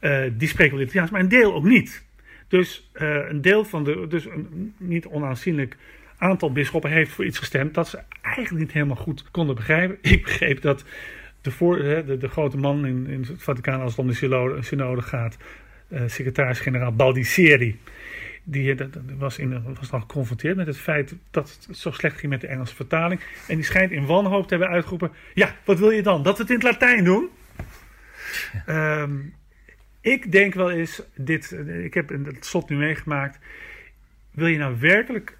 uh, 0.00 0.22
die 0.32 0.48
spreken 0.48 0.76
wel 0.76 0.84
Italiaans, 0.84 1.10
maar 1.10 1.20
een 1.20 1.28
deel 1.28 1.54
ook 1.54 1.64
niet. 1.64 2.04
Dus 2.48 2.90
uh, 2.94 3.28
een 3.28 3.40
deel 3.40 3.64
van 3.64 3.84
de, 3.84 4.06
dus 4.08 4.24
een 4.24 4.74
niet 4.78 5.06
onaanzienlijk 5.06 5.76
aantal 6.18 6.52
bisschoppen 6.52 6.90
heeft 6.90 7.10
voor 7.10 7.24
iets 7.24 7.38
gestemd 7.38 7.74
dat 7.74 7.88
ze 7.88 7.98
eigenlijk 8.22 8.64
niet 8.64 8.72
helemaal 8.72 8.96
goed 8.96 9.30
konden 9.30 9.54
begrijpen. 9.54 9.98
Ik 10.12 10.22
begreep 10.22 10.60
dat 10.60 10.84
de, 11.40 11.50
voor, 11.50 11.76
de, 11.76 12.16
de 12.18 12.28
grote 12.28 12.56
man 12.56 12.86
in, 12.86 13.06
in 13.06 13.20
het 13.20 13.42
Vaticaan 13.42 13.80
als 13.80 13.90
het 13.90 14.00
om 14.00 14.06
de 14.06 14.14
synode, 14.14 14.62
synode 14.62 15.02
gaat, 15.02 15.36
uh, 15.88 16.02
secretaris-generaal 16.06 16.92
Baldisseri, 16.92 17.78
die 18.48 18.74
dat, 18.74 18.88
was, 19.18 19.38
in, 19.38 19.74
was 19.78 19.90
dan 19.90 20.00
geconfronteerd 20.00 20.56
met 20.56 20.66
het 20.66 20.78
feit 20.78 21.14
dat 21.30 21.58
het 21.66 21.76
zo 21.76 21.90
slecht 21.90 22.18
ging 22.18 22.32
met 22.32 22.40
de 22.40 22.46
Engelse 22.46 22.74
vertaling. 22.74 23.20
En 23.48 23.54
die 23.54 23.64
schijnt 23.64 23.90
in 23.90 24.06
wanhoop 24.06 24.48
te 24.48 24.54
hebben 24.54 24.68
uitgeroepen: 24.68 25.12
Ja, 25.34 25.54
wat 25.64 25.78
wil 25.78 25.90
je 25.90 26.02
dan? 26.02 26.22
Dat 26.22 26.36
we 26.36 26.42
het 26.42 26.50
in 26.50 26.56
het 26.56 26.64
Latijn 26.64 27.04
doen? 27.04 27.28
Ja. 28.66 29.02
Um, 29.02 29.34
ik 30.06 30.32
denk 30.32 30.54
wel 30.54 30.70
eens, 30.70 31.02
dit, 31.14 31.52
ik 31.66 31.94
heb 31.94 32.08
het 32.08 32.44
slot 32.44 32.68
nu 32.68 32.76
meegemaakt. 32.76 33.38
Wil 34.30 34.46
je 34.46 34.58
nou 34.58 34.76
werkelijk, 34.80 35.38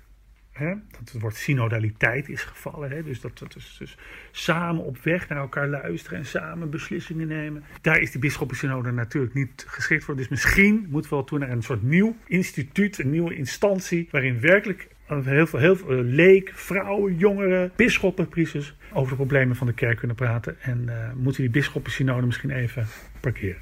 hè, 0.52 0.68
dat 0.68 1.12
het 1.12 1.20
woord 1.20 1.36
synodaliteit 1.36 2.28
is 2.28 2.42
gevallen, 2.42 2.90
hè, 2.90 3.02
dus 3.02 3.20
dat, 3.20 3.38
dat 3.38 3.56
is 3.56 3.76
dus 3.78 3.96
samen 4.30 4.84
op 4.84 4.98
weg 5.02 5.28
naar 5.28 5.38
elkaar 5.38 5.68
luisteren 5.68 6.18
en 6.18 6.26
samen 6.26 6.70
beslissingen 6.70 7.28
nemen. 7.28 7.64
Daar 7.80 8.00
is 8.00 8.10
die 8.10 8.20
bisschoppensynode 8.20 8.90
natuurlijk 8.90 9.34
niet 9.34 9.64
geschikt 9.66 10.04
voor. 10.04 10.16
Dus 10.16 10.28
misschien 10.28 10.86
moeten 10.90 11.10
we 11.10 11.16
wel 11.16 11.24
toe 11.24 11.38
naar 11.38 11.50
een 11.50 11.62
soort 11.62 11.82
nieuw 11.82 12.16
instituut, 12.26 12.98
een 12.98 13.10
nieuwe 13.10 13.34
instantie, 13.34 14.08
waarin 14.10 14.40
werkelijk 14.40 14.88
heel 15.06 15.46
veel, 15.46 15.58
heel 15.58 15.76
veel 15.76 15.90
eh, 15.90 15.98
leek, 16.02 16.52
vrouwen, 16.54 17.16
jongeren, 17.16 17.72
bisschoppen, 17.76 18.28
priesters 18.28 18.74
over 18.92 19.10
de 19.10 19.16
problemen 19.16 19.56
van 19.56 19.66
de 19.66 19.72
kerk 19.72 19.98
kunnen 19.98 20.16
praten. 20.16 20.56
En 20.60 20.82
uh, 20.86 20.94
moeten 21.14 21.42
die 21.42 21.50
bisschoppensynode 21.50 22.26
misschien 22.26 22.50
even 22.50 22.86
parkeren. 23.20 23.60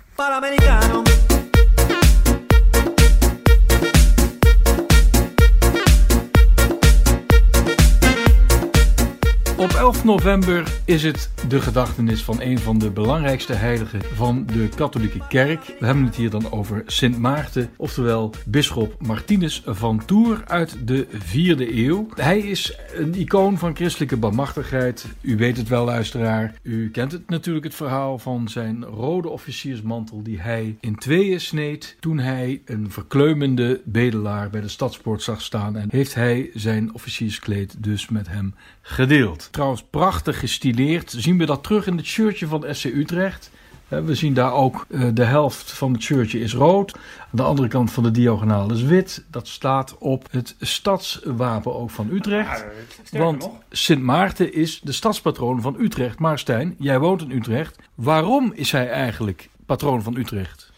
Op 9.64 9.73
11 9.73 10.04
november 10.04 10.80
is 10.85 11.02
het 11.02 11.30
de 11.49 11.61
gedachtenis 11.61 12.23
van 12.23 12.40
een 12.40 12.59
van 12.59 12.78
de 12.78 12.90
belangrijkste 12.90 13.52
heiligen 13.52 14.00
van 14.14 14.47
de 14.47 14.68
katholieke 14.68 15.21
kerk. 15.28 15.64
We 15.78 15.87
hebben 15.87 16.04
het 16.04 16.16
hier 16.16 16.30
dan 16.30 16.52
over 16.52 16.83
Sint 16.87 17.18
Maarten, 17.18 17.71
oftewel 17.76 18.35
bisschop 18.47 18.97
Martinus 18.99 19.62
van 19.66 20.04
Tours 20.04 20.40
uit 20.44 20.76
de 20.87 21.06
4e 21.06 21.75
eeuw. 21.75 22.06
Hij 22.14 22.38
is 22.38 22.78
een 22.94 23.14
icoon 23.14 23.59
van 23.59 23.76
christelijke 23.76 24.16
bemachtigheid. 24.16 25.06
U 25.21 25.37
weet 25.37 25.56
het 25.56 25.68
wel, 25.68 25.85
luisteraar. 25.85 26.54
U 26.62 26.90
kent 26.90 27.12
het 27.12 27.28
natuurlijk 27.28 27.64
het 27.64 27.75
verhaal 27.75 28.18
van 28.18 28.49
zijn 28.49 28.85
rode 28.85 29.28
officiersmantel 29.28 30.23
die 30.23 30.40
hij 30.40 30.76
in 30.80 30.97
tweeën 30.97 31.40
sneed 31.40 31.97
toen 32.00 32.18
hij 32.18 32.62
een 32.64 32.90
verkleumende 32.90 33.80
bedelaar 33.85 34.50
bij 34.50 34.61
de 34.61 34.68
stadspoort 34.68 35.23
zag 35.23 35.40
staan 35.40 35.76
en 35.76 35.88
heeft 35.90 36.14
hij 36.14 36.50
zijn 36.54 36.94
officierskleed 36.94 37.75
dus 37.78 38.09
met 38.09 38.28
hem 38.28 38.54
gedeeld. 38.83 39.52
Trouwens, 39.54 39.84
prachtig 39.90 40.38
gestileerd. 40.38 41.14
Zien 41.16 41.38
we 41.38 41.46
dat 41.46 41.62
terug 41.62 41.87
in 41.87 41.96
het 41.96 42.06
shirtje 42.06 42.46
van 42.46 42.64
SC 42.70 42.84
Utrecht. 42.84 43.50
We 43.88 44.14
zien 44.14 44.34
daar 44.34 44.52
ook 44.52 44.87
uh, 44.88 45.08
de 45.12 45.25
helft 45.25 45.73
van 45.73 45.92
het 45.92 46.02
shirtje 46.02 46.40
is 46.40 46.54
rood. 46.54 46.94
Aan 46.94 47.28
de 47.30 47.42
andere 47.42 47.68
kant 47.68 47.92
van 47.92 48.02
de 48.02 48.11
diagonaal 48.11 48.73
is 48.73 48.82
wit. 48.82 49.25
Dat 49.30 49.49
staat 49.49 49.99
op 49.99 50.26
het 50.30 50.56
stadswapen 50.61 51.75
ook 51.75 51.90
van 51.90 52.08
Utrecht. 52.11 52.64
Want 53.11 53.50
Sint 53.70 54.02
Maarten 54.02 54.52
is 54.52 54.80
de 54.80 54.92
stadspatroon 54.92 55.61
van 55.61 55.76
Utrecht. 55.78 56.18
Maar 56.18 56.38
Stijn, 56.38 56.75
jij 56.78 56.99
woont 56.99 57.23
in 57.23 57.30
Utrecht. 57.30 57.78
Waarom 57.94 58.52
is 58.54 58.73
hij 58.73 58.90
eigenlijk 58.90 59.49
patroon 59.66 60.02
van 60.02 60.16
Utrecht? 60.16 60.73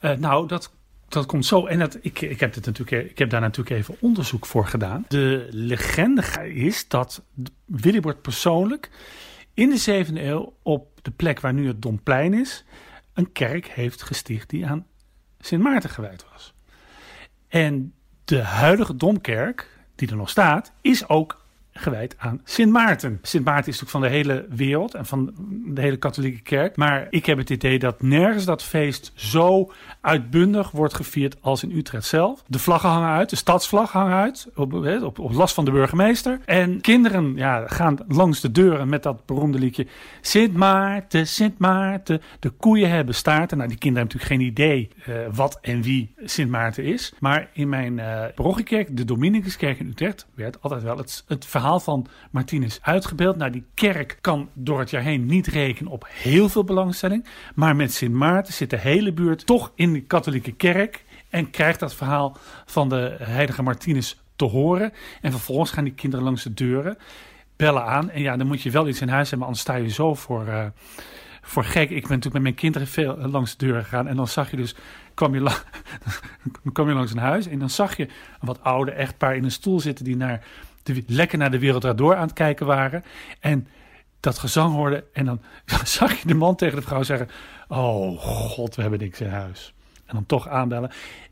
Uh, 0.00 0.10
nou, 0.10 0.46
dat 0.46 0.72
dat 1.12 1.26
komt 1.26 1.46
zo. 1.46 1.66
En 1.66 1.78
dat, 1.78 1.98
ik, 2.00 2.20
ik, 2.20 2.40
heb 2.40 2.54
dit 2.54 2.66
natuurlijk, 2.66 3.10
ik 3.10 3.18
heb 3.18 3.30
daar 3.30 3.40
natuurlijk 3.40 3.76
even 3.76 3.96
onderzoek 4.00 4.46
voor 4.46 4.66
gedaan. 4.66 5.04
De 5.08 5.46
legende 5.50 6.52
is 6.54 6.88
dat 6.88 7.24
Willibord 7.64 8.22
persoonlijk 8.22 8.90
in 9.54 9.70
de 9.70 10.04
7e 10.06 10.14
eeuw 10.14 10.56
op 10.62 11.02
de 11.02 11.10
plek 11.10 11.40
waar 11.40 11.54
nu 11.54 11.66
het 11.66 11.82
Domplein 11.82 12.34
is, 12.34 12.64
een 13.14 13.32
kerk 13.32 13.66
heeft 13.66 14.02
gesticht 14.02 14.50
die 14.50 14.66
aan 14.66 14.86
Sint 15.38 15.62
Maarten 15.62 15.90
gewijd 15.90 16.24
was. 16.32 16.54
En 17.48 17.94
de 18.24 18.42
huidige 18.42 18.96
domkerk, 18.96 19.78
die 19.94 20.10
er 20.10 20.16
nog 20.16 20.30
staat, 20.30 20.72
is 20.80 21.08
ook 21.08 21.41
gewijd 21.72 22.14
aan 22.18 22.40
Sint 22.44 22.72
Maarten. 22.72 23.18
Sint 23.22 23.44
Maarten 23.44 23.72
is 23.72 23.80
natuurlijk 23.80 23.90
van 23.90 24.00
de 24.00 24.30
hele 24.30 24.46
wereld 24.56 24.94
en 24.94 25.06
van 25.06 25.32
de 25.64 25.80
hele 25.80 25.96
katholieke 25.96 26.42
kerk. 26.42 26.76
Maar 26.76 27.06
ik 27.10 27.26
heb 27.26 27.38
het 27.38 27.50
idee 27.50 27.78
dat 27.78 28.02
nergens 28.02 28.44
dat 28.44 28.62
feest 28.62 29.12
zo 29.14 29.72
uitbundig 30.00 30.70
wordt 30.70 30.94
gevierd 30.94 31.36
als 31.40 31.62
in 31.62 31.76
Utrecht 31.76 32.06
zelf. 32.06 32.42
De 32.46 32.58
vlaggen 32.58 32.88
hangen 32.88 33.08
uit, 33.08 33.30
de 33.30 33.36
stadsvlag 33.36 33.92
hangt 33.92 34.12
uit, 34.12 34.48
op, 34.54 35.18
op, 35.18 35.32
last 35.32 35.54
van 35.54 35.64
de 35.64 35.70
burgemeester. 35.70 36.40
En 36.44 36.80
kinderen 36.80 37.36
ja, 37.36 37.66
gaan 37.66 37.98
langs 38.08 38.40
de 38.40 38.52
deuren 38.52 38.88
met 38.88 39.02
dat 39.02 39.26
beroemde 39.26 39.58
liedje 39.58 39.86
Sint 40.20 40.54
Maarten, 40.54 41.26
Sint 41.26 41.58
Maarten, 41.58 42.22
de 42.40 42.50
koeien 42.50 42.90
hebben 42.90 43.14
staarten. 43.14 43.56
Nou, 43.56 43.68
die 43.68 43.78
kinderen 43.78 44.08
hebben 44.08 44.28
natuurlijk 44.28 44.56
geen 44.56 44.66
idee 44.66 44.90
uh, 45.08 45.34
wat 45.34 45.58
en 45.60 45.82
wie 45.82 46.14
Sint 46.24 46.50
Maarten 46.50 46.84
is. 46.84 47.12
Maar 47.20 47.48
in 47.52 47.68
mijn 47.68 47.98
uh, 47.98 48.24
parochiekerk, 48.34 48.96
de 48.96 49.04
Dominicuskerk 49.04 49.78
in 49.78 49.88
Utrecht, 49.88 50.26
werd 50.34 50.62
altijd 50.62 50.82
wel 50.82 50.96
het, 50.96 51.24
het 51.26 51.46
verhaal 51.46 51.61
verhaal 51.62 51.80
van 51.80 52.06
Martinez 52.30 52.78
uitgebeeld. 52.80 53.36
Nou, 53.36 53.50
die 53.50 53.64
kerk 53.74 54.18
kan 54.20 54.48
door 54.54 54.78
het 54.78 54.90
jaar 54.90 55.02
heen 55.02 55.26
niet 55.26 55.46
rekenen 55.46 55.92
op 55.92 56.06
heel 56.08 56.48
veel 56.48 56.64
belangstelling. 56.64 57.26
Maar 57.54 57.76
met 57.76 57.92
Sint 57.92 58.14
Maarten 58.14 58.52
zit 58.52 58.70
de 58.70 58.78
hele 58.78 59.12
buurt 59.12 59.46
toch 59.46 59.72
in 59.74 59.92
de 59.92 60.00
katholieke 60.00 60.52
kerk. 60.52 61.04
En 61.30 61.50
krijgt 61.50 61.80
dat 61.80 61.94
verhaal 61.94 62.36
van 62.66 62.88
de 62.88 63.16
heilige 63.18 63.62
Martinez 63.62 64.14
te 64.36 64.44
horen. 64.44 64.92
En 65.20 65.30
vervolgens 65.30 65.70
gaan 65.70 65.84
die 65.84 65.94
kinderen 65.94 66.24
langs 66.24 66.42
de 66.42 66.54
deuren, 66.54 66.98
bellen 67.56 67.84
aan. 67.84 68.10
En 68.10 68.22
ja, 68.22 68.36
dan 68.36 68.46
moet 68.46 68.62
je 68.62 68.70
wel 68.70 68.88
iets 68.88 69.00
in 69.00 69.08
huis 69.08 69.30
hebben, 69.30 69.46
anders 69.46 69.64
sta 69.64 69.74
je 69.74 69.88
zo 69.88 70.14
voor... 70.14 70.46
Uh, 70.46 70.66
voor 71.44 71.64
gek. 71.64 71.90
Ik 71.90 72.00
ben 72.00 72.00
natuurlijk 72.00 72.32
met 72.32 72.42
mijn 72.42 72.54
kinderen 72.54 72.88
veel 72.88 73.16
langs 73.16 73.56
de 73.56 73.66
deur 73.66 73.82
gegaan. 73.82 74.08
En 74.08 74.16
dan 74.16 74.28
zag 74.28 74.50
je 74.50 74.56
dus, 74.56 74.74
kwam 75.14 75.34
je, 75.34 75.60
kwam 76.72 76.88
je 76.88 76.94
langs 76.94 77.12
een 77.12 77.18
huis. 77.18 77.46
En 77.46 77.58
dan 77.58 77.70
zag 77.70 77.96
je 77.96 78.02
een 78.02 78.46
wat 78.46 78.62
oude 78.62 78.90
echtpaar 78.90 79.36
in 79.36 79.44
een 79.44 79.50
stoel 79.50 79.80
zitten 79.80 80.04
die 80.04 80.16
naar 80.16 80.44
lekker 81.06 81.38
naar 81.38 81.50
de 81.50 81.58
wereld 81.58 81.98
door 81.98 82.16
aan 82.16 82.26
het 82.26 82.32
kijken 82.32 82.66
waren. 82.66 83.04
En 83.40 83.68
dat 84.20 84.38
gezang 84.38 84.74
hoorden. 84.74 85.04
En 85.12 85.24
dan 85.24 85.40
zag 85.84 86.20
je 86.20 86.26
de 86.26 86.34
man 86.34 86.56
tegen 86.56 86.76
de 86.76 86.82
vrouw 86.82 87.02
zeggen: 87.02 87.28
Oh 87.68 88.18
god, 88.20 88.74
we 88.74 88.82
hebben 88.82 89.00
niks 89.00 89.20
in 89.20 89.28
huis. 89.28 89.74
En 90.06 90.14
dan 90.14 90.26
toch 90.26 90.48
aanbellen. 90.48 90.90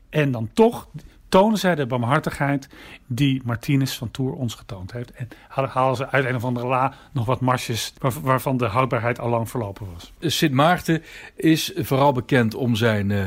En 0.09 0.31
dan 0.31 0.49
toch 0.53 0.87
tonen 1.31 1.57
zij 1.57 1.75
de 1.75 1.85
barmhartigheid 1.85 2.67
die 3.07 3.41
Martinez 3.45 3.97
van 3.97 4.11
Tour 4.11 4.33
ons 4.33 4.55
getoond 4.55 4.91
heeft. 4.91 5.11
En 5.11 5.27
halen 5.47 5.95
ze 5.95 6.09
uit 6.09 6.25
een 6.25 6.35
of 6.35 6.43
andere 6.43 6.67
la 6.67 6.93
nog 7.11 7.25
wat 7.25 7.39
marsjes 7.39 7.93
waarvan 8.21 8.57
de 8.57 8.65
houdbaarheid 8.65 9.19
al 9.19 9.29
lang 9.29 9.49
verlopen 9.49 9.87
was. 9.93 10.13
Sint 10.19 10.53
Maarten 10.53 11.03
is 11.35 11.71
vooral 11.75 12.11
bekend 12.11 12.55
om 12.55 12.75
zijn 12.75 13.09
uh, 13.09 13.25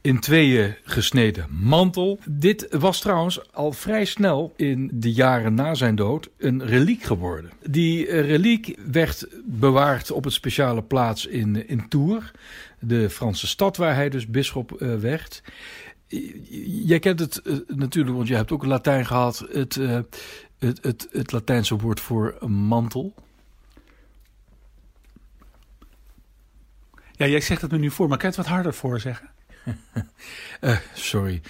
in 0.00 0.20
tweeën 0.20 0.74
gesneden 0.84 1.46
mantel. 1.50 2.18
Dit 2.28 2.66
was 2.70 3.00
trouwens 3.00 3.52
al 3.52 3.72
vrij 3.72 4.04
snel 4.04 4.52
in 4.56 4.90
de 4.92 5.12
jaren 5.12 5.54
na 5.54 5.74
zijn 5.74 5.94
dood 5.94 6.30
een 6.38 6.66
reliek 6.66 7.02
geworden. 7.02 7.50
Die 7.62 8.06
uh, 8.06 8.20
reliek 8.20 8.78
werd 8.92 9.26
bewaard 9.44 10.10
op 10.10 10.24
een 10.24 10.32
speciale 10.32 10.82
plaats 10.82 11.26
in, 11.26 11.68
in 11.68 11.88
Tours, 11.88 12.30
de 12.78 13.10
Franse 13.10 13.46
stad 13.46 13.76
waar 13.76 13.94
hij 13.94 14.08
dus 14.08 14.26
bisschop 14.26 14.76
uh, 14.78 14.94
werd 14.94 15.42
jij 16.86 16.98
kent 16.98 17.20
het 17.20 17.40
uh, 17.44 17.56
natuurlijk, 17.66 18.16
want 18.16 18.28
je 18.28 18.34
hebt 18.34 18.52
ook 18.52 18.64
Latijn 18.64 19.06
gehad. 19.06 19.46
Het, 19.52 19.76
uh, 19.76 19.98
het, 20.58 20.78
het, 20.82 21.08
het 21.12 21.32
Latijnse 21.32 21.76
woord 21.76 22.00
voor 22.00 22.36
mantel. 22.48 23.14
Ja, 27.12 27.26
jij 27.26 27.40
zegt 27.40 27.62
het 27.62 27.70
me 27.70 27.78
nu 27.78 27.90
voor, 27.90 28.08
maar 28.08 28.18
kan 28.18 28.30
je 28.30 28.36
het 28.36 28.44
wat 28.44 28.54
harder 28.54 28.74
voor 28.74 29.00
zeggen? 29.00 29.30
uh, 30.60 30.78
sorry. 30.92 31.40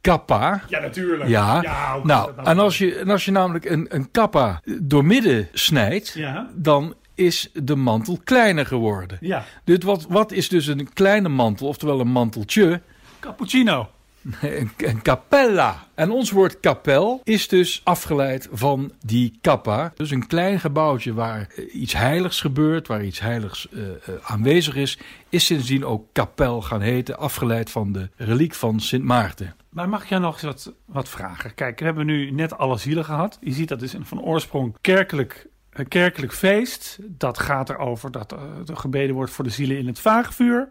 Kappa. 0.00 0.62
Ja, 0.68 0.80
natuurlijk. 0.80 1.28
Ja. 1.28 1.62
ja 1.62 1.96
nou, 2.02 2.34
nou, 2.34 2.46
en 2.46 2.58
als 2.58 2.78
je, 2.78 2.94
en 2.98 3.10
als 3.10 3.24
je 3.24 3.30
namelijk 3.30 3.64
een, 3.64 3.86
een 3.94 4.10
kappa 4.10 4.60
doormidden 4.80 5.48
snijdt, 5.52 6.12
ja. 6.12 6.50
dan 6.54 6.94
is 7.14 7.50
de 7.52 7.76
mantel 7.76 8.20
kleiner 8.24 8.66
geworden. 8.66 9.18
Ja. 9.20 9.44
Dus 9.64 9.78
wat, 9.78 10.06
wat 10.08 10.32
is 10.32 10.48
dus 10.48 10.66
een 10.66 10.92
kleine 10.92 11.28
mantel, 11.28 11.66
oftewel 11.66 12.00
een 12.00 12.08
manteltje? 12.08 12.80
Cappuccino. 13.20 13.88
Een, 14.40 14.70
een 14.76 15.02
capella. 15.02 15.86
En 15.94 16.10
ons 16.10 16.30
woord 16.30 16.60
kapel 16.60 17.20
is 17.24 17.48
dus 17.48 17.80
afgeleid 17.84 18.48
van 18.52 18.92
die 19.04 19.38
kappa. 19.40 19.92
Dus 19.94 20.10
een 20.10 20.26
klein 20.26 20.60
gebouwtje 20.60 21.14
waar 21.14 21.54
iets 21.72 21.92
heiligs 21.92 22.40
gebeurt, 22.40 22.86
waar 22.86 23.04
iets 23.04 23.20
heiligs 23.20 23.68
uh, 23.70 23.82
uh, 23.82 23.94
aanwezig 24.22 24.74
is, 24.74 24.98
is 25.28 25.46
sindsdien 25.46 25.84
ook 25.84 26.06
kapel 26.12 26.62
gaan 26.62 26.80
heten, 26.80 27.18
afgeleid 27.18 27.70
van 27.70 27.92
de 27.92 28.08
reliek 28.16 28.54
van 28.54 28.80
Sint 28.80 29.04
Maarten. 29.04 29.54
Maar 29.68 29.88
mag 29.88 30.02
ik 30.02 30.08
jou 30.08 30.22
nog 30.22 30.32
eens 30.32 30.42
wat, 30.42 30.72
wat 30.84 31.08
vragen? 31.08 31.54
Kijk, 31.54 31.78
we 31.78 31.84
hebben 31.84 32.06
nu 32.06 32.30
net 32.30 32.58
alle 32.58 32.78
zielen 32.78 33.04
gehad. 33.04 33.38
Je 33.40 33.52
ziet 33.52 33.68
dat 33.68 33.82
is 33.82 33.94
van 34.00 34.22
oorsprong 34.22 34.76
kerkelijk 34.80 35.46
een 35.70 35.88
kerkelijk 35.88 36.32
feest. 36.32 36.98
Dat 37.02 37.38
gaat 37.38 37.70
erover 37.70 38.10
dat 38.10 38.32
er 38.66 38.76
gebeden 38.76 39.14
wordt 39.14 39.32
voor 39.32 39.44
de 39.44 39.50
zielen 39.50 39.78
in 39.78 39.86
het 39.86 39.98
vaagvuur 39.98 40.68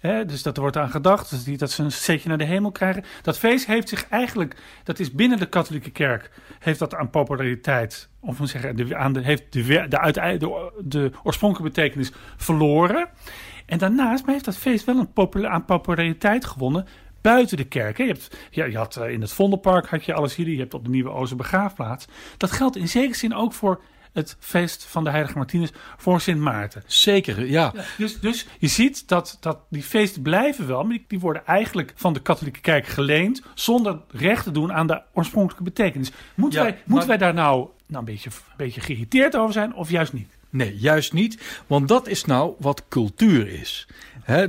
dus 0.00 0.42
dat 0.42 0.56
wordt 0.56 0.76
aan 0.76 0.90
gedacht, 0.90 1.30
dus 1.30 1.44
die, 1.44 1.56
dat 1.56 1.70
ze 1.70 1.82
een 1.82 1.92
zetje 1.92 2.28
naar 2.28 2.38
de 2.38 2.44
hemel 2.44 2.72
krijgen. 2.72 3.04
Dat 3.22 3.38
feest 3.38 3.66
heeft 3.66 3.88
zich 3.88 4.08
eigenlijk, 4.08 4.56
dat 4.84 4.98
is 4.98 5.12
binnen 5.12 5.38
de 5.38 5.48
katholieke 5.48 5.90
kerk, 5.90 6.30
heeft 6.58 6.78
dat 6.78 6.94
aan 6.94 7.10
populariteit, 7.10 8.08
of 8.20 8.38
moet 8.38 8.48
zeggen, 8.48 8.76
de, 8.76 8.96
aan 8.96 9.18
heeft 9.18 9.52
de, 9.52 9.62
de, 9.88 10.38
de, 10.38 10.72
de 10.84 11.10
oorspronkelijke 11.22 11.74
betekenis 11.74 12.12
verloren. 12.36 13.08
En 13.66 13.78
daarnaast 13.78 14.26
heeft 14.26 14.44
dat 14.44 14.56
feest 14.56 14.84
wel 14.84 15.08
een 15.14 15.48
aan 15.48 15.64
populariteit 15.64 16.44
gewonnen 16.44 16.86
buiten 17.20 17.56
de 17.56 17.64
kerk. 17.64 17.96
Je, 17.96 18.04
hebt, 18.04 18.36
ja, 18.50 18.64
je 18.64 18.76
had 18.76 18.96
eh, 18.96 19.10
in 19.10 19.20
het 19.20 19.32
Vondelpark 19.32 19.86
had 19.86 20.04
je 20.04 20.14
alles 20.14 20.34
hier, 20.34 20.48
je 20.48 20.58
hebt 20.58 20.74
op 20.74 20.84
de 20.84 20.90
Nieuwe 20.90 21.10
Ooster 21.10 21.36
begraafplaats. 21.36 22.06
Dat 22.36 22.50
geldt 22.50 22.76
in 22.76 22.88
zekere 22.88 23.16
zin 23.16 23.34
ook 23.34 23.52
voor 23.52 23.80
het 24.12 24.36
feest 24.38 24.84
van 24.84 25.04
de 25.04 25.10
heilige 25.10 25.36
Martinus 25.36 25.72
voor 25.96 26.20
Sint 26.20 26.40
Maarten. 26.40 26.82
Zeker, 26.86 27.46
ja. 27.46 27.72
dus, 27.98 28.20
dus 28.20 28.46
je 28.58 28.66
ziet 28.66 29.08
dat, 29.08 29.36
dat 29.40 29.58
die 29.68 29.82
feesten 29.82 30.22
blijven 30.22 30.66
wel, 30.66 30.84
maar 30.84 30.98
die, 31.08 31.20
worden 31.20 31.46
eigenlijk 31.46 31.92
van 31.94 32.12
de 32.12 32.20
katholieke 32.20 32.60
kerk 32.60 32.86
geleend 32.86 33.42
zonder 33.54 34.00
recht 34.10 34.44
te 34.44 34.50
doen 34.50 34.72
aan 34.72 34.86
de 34.86 35.02
oorspronkelijke 35.12 35.64
betekenis. 35.64 36.10
Moeten, 36.34 36.62
wij, 36.62 36.82
moeten 36.84 37.08
wij 37.08 37.18
daar 37.18 37.34
nou, 37.34 37.68
nou 37.86 37.98
een, 37.98 38.04
beetje, 38.04 38.30
een 38.30 38.56
beetje 38.56 38.80
geïrriteerd 38.80 39.36
over 39.36 39.52
zijn 39.52 39.74
of 39.74 39.90
juist 39.90 40.12
niet? 40.12 40.38
Nee, 40.50 40.76
juist 40.76 41.12
niet. 41.12 41.62
Want 41.66 41.88
dat 41.88 42.08
is 42.08 42.24
nou 42.24 42.54
wat 42.58 42.84
cultuur 42.88 43.48
is. 43.48 43.86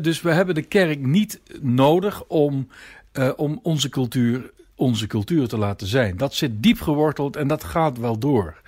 dus 0.02 0.22
we 0.22 0.32
hebben 0.32 0.56
de 0.56 0.62
kerk 0.62 1.00
niet 1.00 1.42
nodig 1.62 2.24
om, 2.28 2.68
uh, 3.14 3.32
om 3.36 3.60
onze 3.64 3.90
cultuur 3.90 4.52
onze 4.82 5.08
cultuur 5.08 5.48
te 5.48 5.58
laten 5.58 5.88
zijn. 5.88 6.18
Dat 6.18 6.34
zit 6.34 6.64
diep 6.64 6.82
geworteld 6.82 7.36
en 7.36 7.48
dat 7.48 7.64
gaat 7.64 7.98
wel 7.98 8.18
door. 8.18 8.62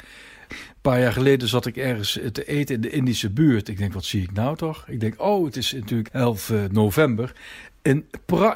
Een 0.53 0.81
paar 0.81 0.99
jaar 0.99 1.13
geleden 1.13 1.47
zat 1.47 1.65
ik 1.65 1.77
ergens 1.77 2.19
te 2.31 2.45
eten 2.45 2.75
in 2.75 2.81
de 2.81 2.89
Indische 2.89 3.29
buurt. 3.29 3.67
Ik 3.67 3.77
denk, 3.77 3.93
wat 3.93 4.05
zie 4.05 4.21
ik 4.21 4.31
nou 4.31 4.57
toch? 4.57 4.87
Ik 4.87 4.99
denk, 4.99 5.21
oh, 5.21 5.45
het 5.45 5.55
is 5.55 5.71
natuurlijk 5.71 6.09
11 6.11 6.49
eh, 6.49 6.63
november. 6.71 7.33
In, 7.81 8.05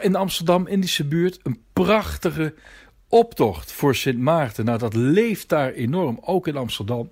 in 0.02 0.16
Amsterdam, 0.16 0.68
Indische 0.68 1.06
buurt, 1.06 1.40
een 1.44 1.60
prachtige 1.74 2.54
optocht 3.08 3.72
voor 3.72 3.96
Sint 3.96 4.20
Maarten. 4.20 4.66
Nou, 4.66 4.78
dat 4.78 4.94
leeft 4.94 5.50
daar 5.50 5.72
enorm, 5.72 6.20
ook 6.22 6.48
in 6.48 6.58
Amsterdam. 6.58 7.12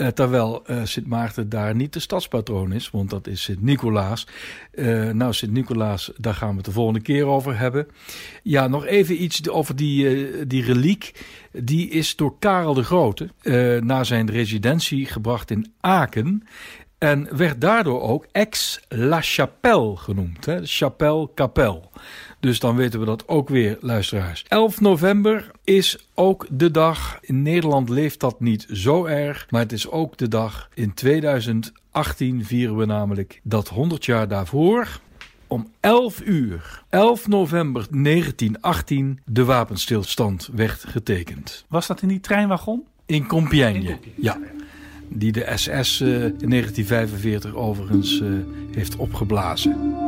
Uh, 0.00 0.06
terwijl 0.06 0.62
uh, 0.66 0.80
Sint 0.84 1.06
Maarten 1.06 1.48
daar 1.48 1.74
niet 1.74 1.92
de 1.92 2.00
stadspatroon 2.00 2.72
is, 2.72 2.90
want 2.90 3.10
dat 3.10 3.26
is 3.26 3.42
Sint 3.42 3.62
Nicolaas. 3.62 4.26
Uh, 4.74 5.10
nou, 5.10 5.32
Sint 5.32 5.52
Nicolaas, 5.52 6.12
daar 6.16 6.34
gaan 6.34 6.50
we 6.50 6.56
het 6.56 6.64
de 6.64 6.72
volgende 6.72 7.00
keer 7.00 7.24
over 7.24 7.58
hebben. 7.58 7.86
Ja, 8.42 8.68
nog 8.68 8.86
even 8.86 9.22
iets 9.22 9.48
over 9.48 9.76
die, 9.76 10.46
die 10.46 10.64
reliek. 10.64 11.24
Die 11.52 11.90
is 11.90 12.16
door 12.16 12.38
Karel 12.38 12.74
de 12.74 12.82
Grote 12.82 13.28
naar 13.80 14.06
zijn 14.06 14.30
residentie 14.30 15.06
gebracht 15.06 15.50
in 15.50 15.72
Aken. 15.80 16.46
En 17.00 17.36
werd 17.36 17.60
daardoor 17.60 18.00
ook 18.00 18.26
ex-La 18.32 19.20
Chapelle 19.20 19.96
genoemd. 19.96 20.46
Hè? 20.46 20.60
Chapelle, 20.62 21.28
kapel. 21.34 21.90
Dus 22.40 22.60
dan 22.60 22.76
weten 22.76 23.00
we 23.00 23.06
dat 23.06 23.28
ook 23.28 23.48
weer, 23.48 23.78
luisteraars. 23.80 24.44
11 24.48 24.80
november 24.80 25.50
is 25.64 26.08
ook 26.14 26.46
de 26.50 26.70
dag. 26.70 27.18
In 27.20 27.42
Nederland 27.42 27.88
leeft 27.88 28.20
dat 28.20 28.40
niet 28.40 28.66
zo 28.72 29.04
erg. 29.04 29.46
Maar 29.50 29.60
het 29.60 29.72
is 29.72 29.90
ook 29.90 30.16
de 30.16 30.28
dag. 30.28 30.68
In 30.74 30.94
2018 30.94 32.44
vieren 32.44 32.76
we 32.76 32.84
namelijk 32.84 33.40
dat 33.42 33.68
100 33.68 34.04
jaar 34.04 34.28
daarvoor 34.28 35.00
om 35.46 35.70
11 35.80 36.20
uur, 36.24 36.82
11 36.88 37.28
november 37.28 37.86
1918, 37.90 39.20
de 39.24 39.44
wapenstilstand 39.44 40.48
werd 40.52 40.84
getekend. 40.88 41.64
Was 41.68 41.86
dat 41.86 42.02
in 42.02 42.08
die 42.08 42.20
treinwagon? 42.20 42.84
In 43.06 43.26
Compiègne, 43.26 43.98
ja. 44.16 44.38
Die 45.12 45.32
de 45.32 45.52
SS 45.54 46.00
uh, 46.00 46.08
in 46.08 46.50
1945 46.50 47.54
overigens 47.54 48.20
uh, 48.20 48.28
heeft 48.70 48.96
opgeblazen. 48.96 49.98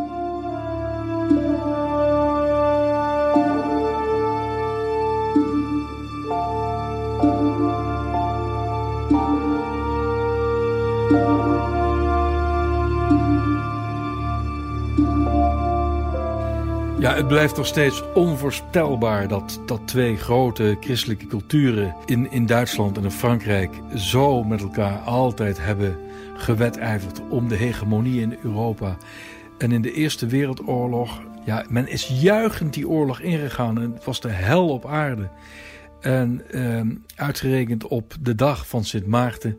Ja, 17.03 17.15
het 17.15 17.29
blijft 17.29 17.57
nog 17.57 17.67
steeds 17.67 18.03
onvoorstelbaar 18.15 19.29
dat, 19.29 19.61
dat 19.67 19.81
twee 19.85 20.17
grote 20.17 20.77
christelijke 20.81 21.27
culturen 21.27 21.95
in, 22.07 22.31
in 22.31 22.47
Duitsland 22.47 22.97
en 22.97 23.05
in 23.05 23.11
Frankrijk 23.11 23.71
zo 23.97 24.45
met 24.45 24.61
elkaar 24.61 24.99
altijd 24.99 25.59
hebben 25.59 25.97
gewedijverd 26.37 27.21
om 27.29 27.49
de 27.49 27.55
hegemonie 27.55 28.21
in 28.21 28.37
Europa. 28.43 28.97
En 29.59 29.73
in 29.73 29.83
de 29.83 29.93
Eerste 29.93 30.27
Wereldoorlog, 30.27 31.23
ja, 31.45 31.65
men 31.69 31.89
is 31.89 32.07
juichend 32.21 32.75
die 32.75 32.89
oorlog 32.89 33.21
ingegaan 33.21 33.81
en 33.81 33.93
het 33.93 34.05
was 34.05 34.21
de 34.21 34.31
hel 34.31 34.69
op 34.69 34.87
aarde. 34.87 35.29
En 36.01 36.43
eh, 36.51 36.81
uitgerekend 37.27 37.87
op 37.87 38.15
de 38.21 38.35
dag 38.35 38.69
van 38.69 38.85
Sint 38.85 39.07
Maarten 39.07 39.59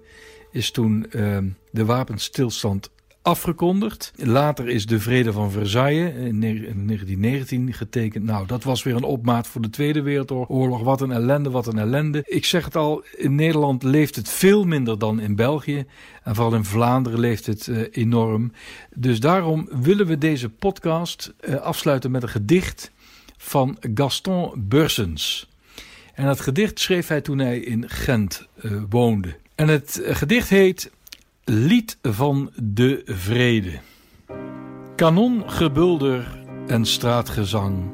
is 0.52 0.72
toen 0.72 1.06
uh, 1.10 1.38
de 1.72 1.86
wapenstilstand 1.86 2.90
afgekondigd. 3.24 4.12
Later 4.16 4.70
is 4.70 4.86
de 4.86 5.00
Vrede 5.00 5.32
van 5.32 5.52
Versailles 5.52 6.14
in 6.14 6.40
1919 6.42 7.74
getekend. 7.74 8.24
Nou, 8.24 8.48
dat 8.48 8.64
was 8.64 8.84
weer 8.84 8.96
een 8.96 9.04
opmaat 9.04 9.48
voor 9.48 9.62
de 9.62 9.70
Tweede 9.70 10.02
Wereldoorlog. 10.02 10.82
Wat 10.82 11.02
een 11.02 11.12
ellende, 11.12 11.50
wat 11.50 11.68
een 11.68 11.78
ellende. 11.78 12.24
Ik 12.26 12.46
zeg 12.46 12.66
het 12.66 12.76
al, 12.76 13.04
in 13.18 13.36
Nederland 13.36 13.84
leeft 13.84 14.16
het 14.16 14.30
veel 14.30 14.64
minder 14.64 15.00
dan 15.00 15.20
in 15.20 15.36
België. 15.36 15.86
En 16.24 16.36
vooral 16.36 16.56
in 16.56 16.66
Vlaanderen 16.66 17.20
leeft 17.20 17.46
het 17.46 17.68
uh, 17.68 17.88
enorm. 17.92 18.52
Dus 18.96 19.20
daarom 19.20 19.70
willen 19.72 20.06
we 20.06 20.18
deze 20.18 20.50
podcast 20.50 21.34
uh, 21.42 21.56
afsluiten 21.56 22.12
met 22.12 22.24
een 22.24 22.30
gedicht 22.30 22.92
van 23.38 23.78
Gaston 23.94 24.52
Bursens. 24.56 25.50
En 26.14 26.26
dat 26.26 26.40
gedicht 26.40 26.80
schreef 26.80 27.08
hij 27.08 27.22
toen 27.22 27.40
hij 27.40 27.60
in 27.60 27.90
Gent 27.90 28.48
uh, 28.62 28.82
woonde. 28.90 29.36
En 29.56 29.68
het 29.68 30.02
gedicht 30.04 30.50
heet 30.50 30.92
Lied 31.46 31.98
van 32.02 32.52
de 32.64 33.02
Vrede. 33.06 33.80
Kanongebulder 34.96 36.44
en 36.68 36.86
straatgezang. 36.86 37.92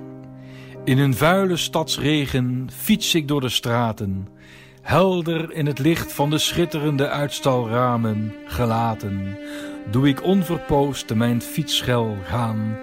In 0.83 0.97
een 0.97 1.13
vuile 1.15 1.57
stadsregen 1.57 2.69
fiets 2.71 3.15
ik 3.15 3.27
door 3.27 3.41
de 3.41 3.49
straten. 3.49 4.27
Helder 4.81 5.51
in 5.51 5.65
het 5.65 5.79
licht 5.79 6.13
van 6.13 6.29
de 6.29 6.37
schitterende 6.37 7.07
uitstalramen 7.07 8.33
gelaten. 8.45 9.37
Doe 9.91 10.07
ik 10.07 10.23
onverpoost 10.23 11.13
mijn 11.13 11.41
fietsschel 11.41 12.17
gaan. 12.23 12.77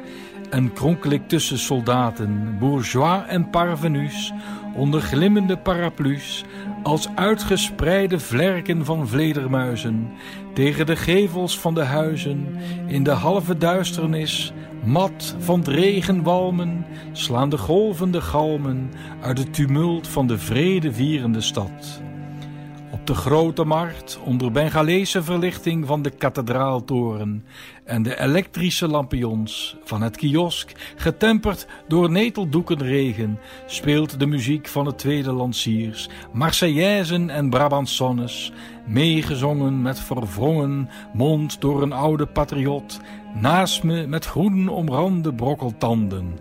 En 0.50 0.72
kronkel 0.72 1.10
ik 1.10 1.28
tussen 1.28 1.58
soldaten, 1.58 2.56
bourgeois 2.58 3.22
en 3.26 3.50
parvenus, 3.50 4.32
onder 4.74 5.00
glimmende 5.00 5.56
paraplu's, 5.56 6.44
als 6.82 7.08
uitgespreide 7.14 8.18
vlerken 8.18 8.84
van 8.84 9.08
vledermuizen, 9.08 10.10
tegen 10.54 10.86
de 10.86 10.96
gevels 10.96 11.58
van 11.58 11.74
de 11.74 11.84
huizen, 11.84 12.46
in 12.86 13.02
de 13.02 13.10
halve 13.10 13.56
duisternis, 13.56 14.52
mat 14.84 15.36
van 15.38 15.58
het 15.58 15.68
regenwalmen, 15.68 16.86
slaan 17.12 17.48
de 17.48 17.58
golvende 17.58 18.20
galmen 18.20 18.90
uit 19.20 19.38
het 19.38 19.54
tumult 19.54 20.08
van 20.08 20.26
de 20.26 20.38
vrede 20.38 20.92
vierende 20.92 21.40
stad. 21.40 22.00
De 23.06 23.14
grote 23.14 23.64
markt, 23.64 24.18
onder 24.24 24.52
Bengalese 24.52 25.22
verlichting 25.22 25.86
van 25.86 26.02
de 26.02 26.10
kathedraaltoren 26.10 27.44
en 27.84 28.02
de 28.02 28.20
elektrische 28.20 28.88
lampions 28.88 29.76
van 29.84 30.02
het 30.02 30.16
kiosk, 30.16 30.92
getemperd 30.96 31.66
door 31.88 32.10
neteldoekenregen, 32.10 33.38
speelt 33.66 34.18
de 34.18 34.26
muziek 34.26 34.66
van 34.68 34.86
het 34.86 34.98
tweede 34.98 35.32
lanciers, 35.32 36.08
Marseillaisen 36.32 37.30
en 37.30 37.50
Brabantsonnes, 37.50 38.52
meegezongen 38.86 39.82
met 39.82 40.00
verwrongen 40.00 40.88
mond 41.12 41.60
door 41.60 41.82
een 41.82 41.92
oude 41.92 42.26
patriot, 42.26 43.00
naast 43.34 43.82
me 43.82 44.06
met 44.06 44.24
groen 44.24 44.68
omrande 44.68 45.34
brokkeltanden. 45.34 46.38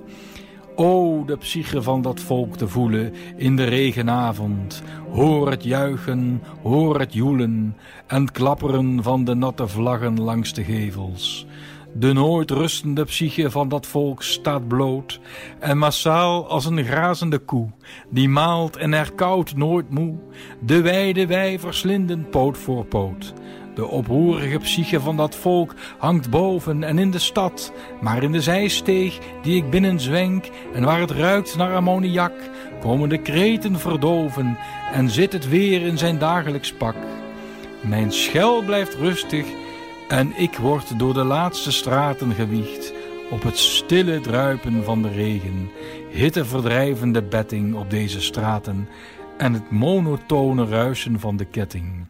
O, 0.76 1.24
de 1.26 1.38
psyche 1.38 1.82
van 1.82 2.02
dat 2.02 2.20
volk 2.20 2.58
te 2.58 2.68
voelen 2.68 3.14
in 3.36 3.56
de 3.56 3.64
regenavond. 3.64 4.84
Hoor 5.12 5.50
het 5.50 5.64
juichen, 5.64 6.42
hoor 6.64 7.00
het 7.00 7.14
joelen 7.14 7.78
en 8.08 8.32
klapperen 8.32 9.04
van 9.04 9.24
de 9.24 9.34
natte 9.34 9.68
vlaggen 9.68 10.22
langs 10.22 10.54
de 10.54 10.64
gevels. 10.64 11.46
De 11.94 12.14
nooit 12.14 12.52
rustende 12.52 13.04
psyche 13.04 13.52
van 13.52 13.70
dat 13.70 13.86
volk 13.86 14.24
staat 14.24 14.68
bloot 14.68 15.20
en 15.60 15.78
massaal 15.78 16.50
als 16.50 16.66
een 16.66 16.84
grazende 16.84 17.40
koe, 17.40 17.70
die 18.10 18.30
maalt 18.30 18.78
en 18.78 18.94
herkoudt 18.94 19.56
nooit 19.56 19.90
moe, 19.90 20.16
de 20.60 20.82
wijde 20.82 21.28
wij 21.28 21.60
verslinden 21.60 22.30
poot 22.30 22.58
voor 22.58 22.86
poot. 22.86 23.34
De 23.76 23.88
oproerige 23.88 24.58
psyche 24.58 25.00
van 25.00 25.18
dat 25.18 25.36
volk 25.36 25.74
hangt 25.98 26.30
boven 26.30 26.84
en 26.84 26.98
in 26.98 27.12
de 27.12 27.20
stad, 27.20 27.72
maar 28.02 28.24
in 28.24 28.32
de 28.32 28.42
zijsteeg 28.42 29.20
die 29.42 29.56
ik 29.56 29.70
binnen 29.70 30.00
zwenk 30.00 30.46
en 30.74 30.84
waar 30.84 31.00
het 31.00 31.12
ruikt 31.12 31.58
naar 31.58 31.76
ammoniak, 31.76 32.34
komen 32.82 33.10
de 33.10 33.22
kreten 33.22 33.80
verdoven 33.80 34.58
en 34.94 35.10
zit 35.10 35.34
het 35.34 35.50
weer 35.50 35.82
in 35.82 35.98
zijn 35.98 36.18
dagelijks 36.18 36.74
pak. 36.74 36.96
Mijn 37.82 38.12
schel 38.12 38.64
blijft 38.64 38.94
rustig 38.94 39.46
en 40.08 40.34
ik 40.38 40.58
word 40.58 41.00
door 41.00 41.14
de 41.14 41.24
laatste 41.24 41.72
straten 41.72 42.34
gewiegd 42.34 42.94
op 43.30 43.44
het 43.44 43.58
stille 43.58 44.20
druipen 44.20 44.84
van 44.84 45.02
de 45.02 45.10
regen, 45.10 45.70
hitteverdrijvende 46.10 47.24
betting 47.24 47.76
op 47.76 47.90
deze 47.90 48.22
straten 48.22 48.88
en 49.38 49.54
het 49.54 49.72
monotone 49.72 50.66
ruisen 50.66 51.20
van 51.20 51.38
de 51.38 51.46
ketting. 51.46 52.06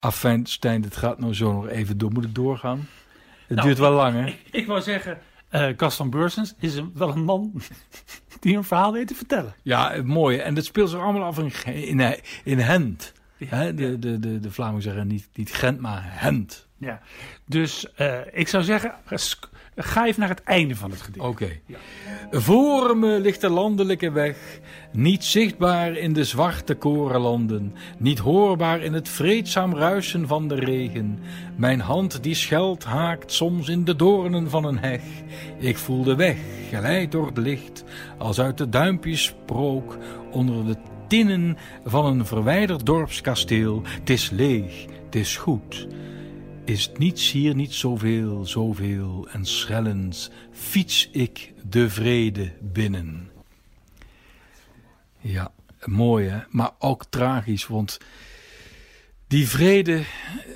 Afijn, 0.00 0.46
Stijn, 0.46 0.80
dit 0.80 0.96
gaat 0.96 1.18
nou 1.18 1.34
zo 1.34 1.52
nog 1.52 1.68
even 1.68 1.98
door. 1.98 2.12
Moet 2.12 2.24
ik 2.24 2.34
doorgaan? 2.34 2.88
Het 3.46 3.56
Nou, 3.56 3.66
duurt 3.66 3.78
wel 3.78 3.92
lang, 3.92 4.14
hè? 4.14 4.26
Ik, 4.30 4.38
ik 4.50 4.66
wou 4.66 4.80
zeggen, 4.80 5.18
eh 5.48 5.68
Gaston 5.76 6.10
Bursens 6.10 6.54
is 6.58 6.74
een, 6.74 6.90
wel 6.94 7.10
een 7.10 7.24
man 7.24 7.52
die 8.40 8.56
een 8.56 8.64
verhaal 8.64 8.92
weet 8.92 9.06
te 9.06 9.14
vertellen. 9.14 9.54
Ja, 9.62 9.92
het 9.92 10.06
mooie. 10.06 10.42
En 10.42 10.54
dat 10.54 10.64
speelt 10.64 10.90
zich 10.90 11.00
allemaal 11.00 11.24
af 11.24 11.38
in, 11.38 11.74
in, 11.98 12.16
in 12.44 12.58
Hent. 12.58 13.12
Hè? 13.44 13.74
De, 13.74 13.98
de, 13.98 14.18
de, 14.18 14.40
de 14.40 14.50
Vlamingen 14.50 14.82
zeggen 14.82 15.06
niet, 15.06 15.28
niet 15.34 15.52
Gent, 15.54 15.80
maar 15.80 16.02
Hent. 16.04 16.66
Ja, 16.76 17.00
dus 17.46 17.86
uh, 18.00 18.18
ik 18.32 18.48
zou 18.48 18.64
zeggen, 18.64 18.94
ga 19.78 20.06
even 20.06 20.20
naar 20.20 20.28
het 20.28 20.42
einde 20.42 20.76
van 20.76 20.90
het 20.90 21.00
gedicht. 21.00 21.24
Oké. 21.24 21.48
Ja. 21.66 21.78
Voor 22.30 22.96
me 22.96 23.20
ligt 23.20 23.40
de 23.40 23.50
landelijke 23.50 24.10
weg, 24.10 24.60
niet 24.92 25.24
zichtbaar 25.24 25.96
in 25.96 26.12
de 26.12 26.24
zwarte 26.24 26.74
korenlanden, 26.74 27.74
niet 27.98 28.18
hoorbaar 28.18 28.82
in 28.82 28.92
het 28.92 29.08
vreedzaam 29.08 29.74
ruisen 29.74 30.26
van 30.26 30.48
de 30.48 30.54
regen. 30.54 31.18
Mijn 31.56 31.80
hand 31.80 32.22
die 32.22 32.34
scheld 32.34 32.84
haakt 32.84 33.32
soms 33.32 33.68
in 33.68 33.84
de 33.84 33.96
doornen 33.96 34.50
van 34.50 34.64
een 34.64 34.78
heg. 34.78 35.02
Ik 35.58 35.78
voel 35.78 36.02
de 36.02 36.14
weg, 36.14 36.36
geleid 36.70 37.12
door 37.12 37.26
het 37.26 37.38
licht, 37.38 37.84
als 38.18 38.40
uit 38.40 38.58
de 38.58 38.68
duimpjes 38.68 39.22
sprook, 39.22 39.96
onder 40.30 40.66
de 40.66 40.76
tinnen 41.08 41.56
van 41.84 42.06
een 42.06 42.26
verwijderd 42.26 42.86
dorpskasteel. 42.86 43.82
Het 43.84 44.10
is 44.10 44.30
leeg, 44.30 44.84
het 45.04 45.14
is 45.14 45.36
goed 45.36 45.86
is 46.68 46.90
niets 46.96 47.30
hier 47.30 47.54
niet 47.54 47.74
zoveel, 47.74 48.46
zoveel 48.46 49.28
en 49.32 49.44
schellens 49.44 50.30
fiets 50.50 51.08
ik 51.12 51.52
de 51.68 51.90
vrede 51.90 52.52
binnen. 52.60 53.30
Ja, 55.18 55.52
mooi 55.84 56.28
hè, 56.28 56.38
maar 56.48 56.70
ook 56.78 57.04
tragisch, 57.04 57.66
want 57.66 57.98
die 59.26 59.48
vrede 59.48 60.02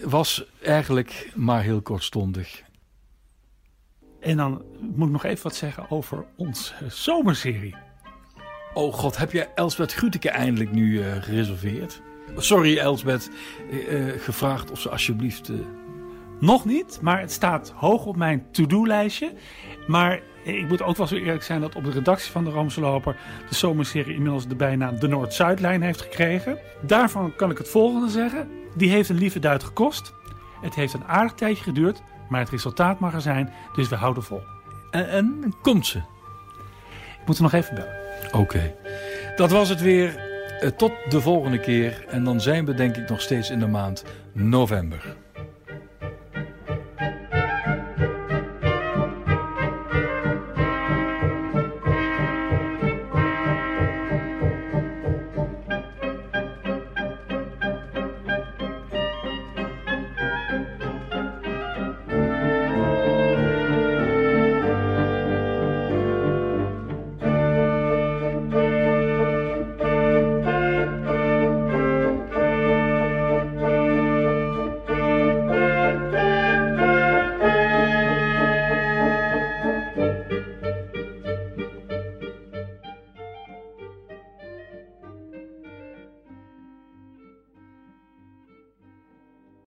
was 0.04 0.44
eigenlijk 0.62 1.30
maar 1.34 1.62
heel 1.62 1.82
kortstondig. 1.82 2.62
En 4.20 4.36
dan 4.36 4.64
moet 4.80 5.06
ik 5.06 5.12
nog 5.12 5.24
even 5.24 5.42
wat 5.42 5.54
zeggen 5.54 5.90
over 5.90 6.24
onze 6.36 6.74
zomerserie. 6.88 7.74
Oh 8.74 8.94
god, 8.94 9.16
heb 9.16 9.32
jij 9.32 9.50
Elsbeth 9.54 9.92
Gruteke 9.92 10.30
eindelijk 10.30 10.72
nu 10.72 10.92
uh, 10.92 11.22
gereserveerd? 11.22 12.00
Sorry 12.36 12.78
Elsbeth, 12.78 13.30
uh, 13.70 14.12
gevraagd 14.18 14.70
of 14.70 14.80
ze 14.80 14.90
alsjeblieft... 14.90 15.50
Nog 16.42 16.64
niet, 16.64 16.98
maar 17.02 17.20
het 17.20 17.32
staat 17.32 17.72
hoog 17.76 18.04
op 18.04 18.16
mijn 18.16 18.46
to-do-lijstje. 18.50 19.32
Maar 19.86 20.20
ik 20.44 20.68
moet 20.68 20.82
ook 20.82 20.96
wel 20.96 21.06
zo 21.06 21.14
eerlijk 21.14 21.42
zijn 21.42 21.60
dat 21.60 21.74
op 21.74 21.84
de 21.84 21.90
redactie 21.90 22.30
van 22.30 22.44
de 22.44 22.50
Ramsloper 22.50 23.16
de 23.48 23.54
zomerserie 23.54 24.14
inmiddels 24.14 24.46
de 24.46 24.54
bijnaam 24.54 24.98
de 24.98 25.08
Noord-Zuidlijn 25.08 25.82
heeft 25.82 26.00
gekregen. 26.00 26.58
Daarvan 26.80 27.36
kan 27.36 27.50
ik 27.50 27.58
het 27.58 27.68
volgende 27.68 28.08
zeggen. 28.08 28.48
Die 28.76 28.90
heeft 28.90 29.08
een 29.08 29.18
lieve 29.18 29.38
duit 29.38 29.62
gekost. 29.62 30.12
Het 30.60 30.74
heeft 30.74 30.94
een 30.94 31.04
aardig 31.04 31.32
tijdje 31.32 31.62
geduurd, 31.62 32.02
maar 32.28 32.40
het 32.40 32.50
resultaat 32.50 33.00
mag 33.00 33.14
er 33.14 33.20
zijn, 33.20 33.52
dus 33.74 33.88
we 33.88 33.96
houden 33.96 34.22
vol. 34.22 34.42
En, 34.90 35.08
en 35.08 35.54
komt 35.62 35.86
ze? 35.86 35.98
Ik 37.20 37.26
moet 37.26 37.36
er 37.36 37.42
nog 37.42 37.52
even 37.52 37.74
bellen. 37.74 37.96
Oké. 38.32 38.74
Dat 39.36 39.50
was 39.50 39.68
het 39.68 39.80
weer. 39.80 40.30
Eh, 40.60 40.68
tot 40.68 40.92
de 41.08 41.20
volgende 41.20 41.60
keer. 41.60 42.04
En 42.08 42.24
dan 42.24 42.40
zijn 42.40 42.64
we 42.64 42.74
denk 42.74 42.96
ik 42.96 43.08
nog 43.08 43.20
steeds 43.20 43.50
in 43.50 43.58
de 43.58 43.66
maand 43.66 44.04
november. 44.32 45.16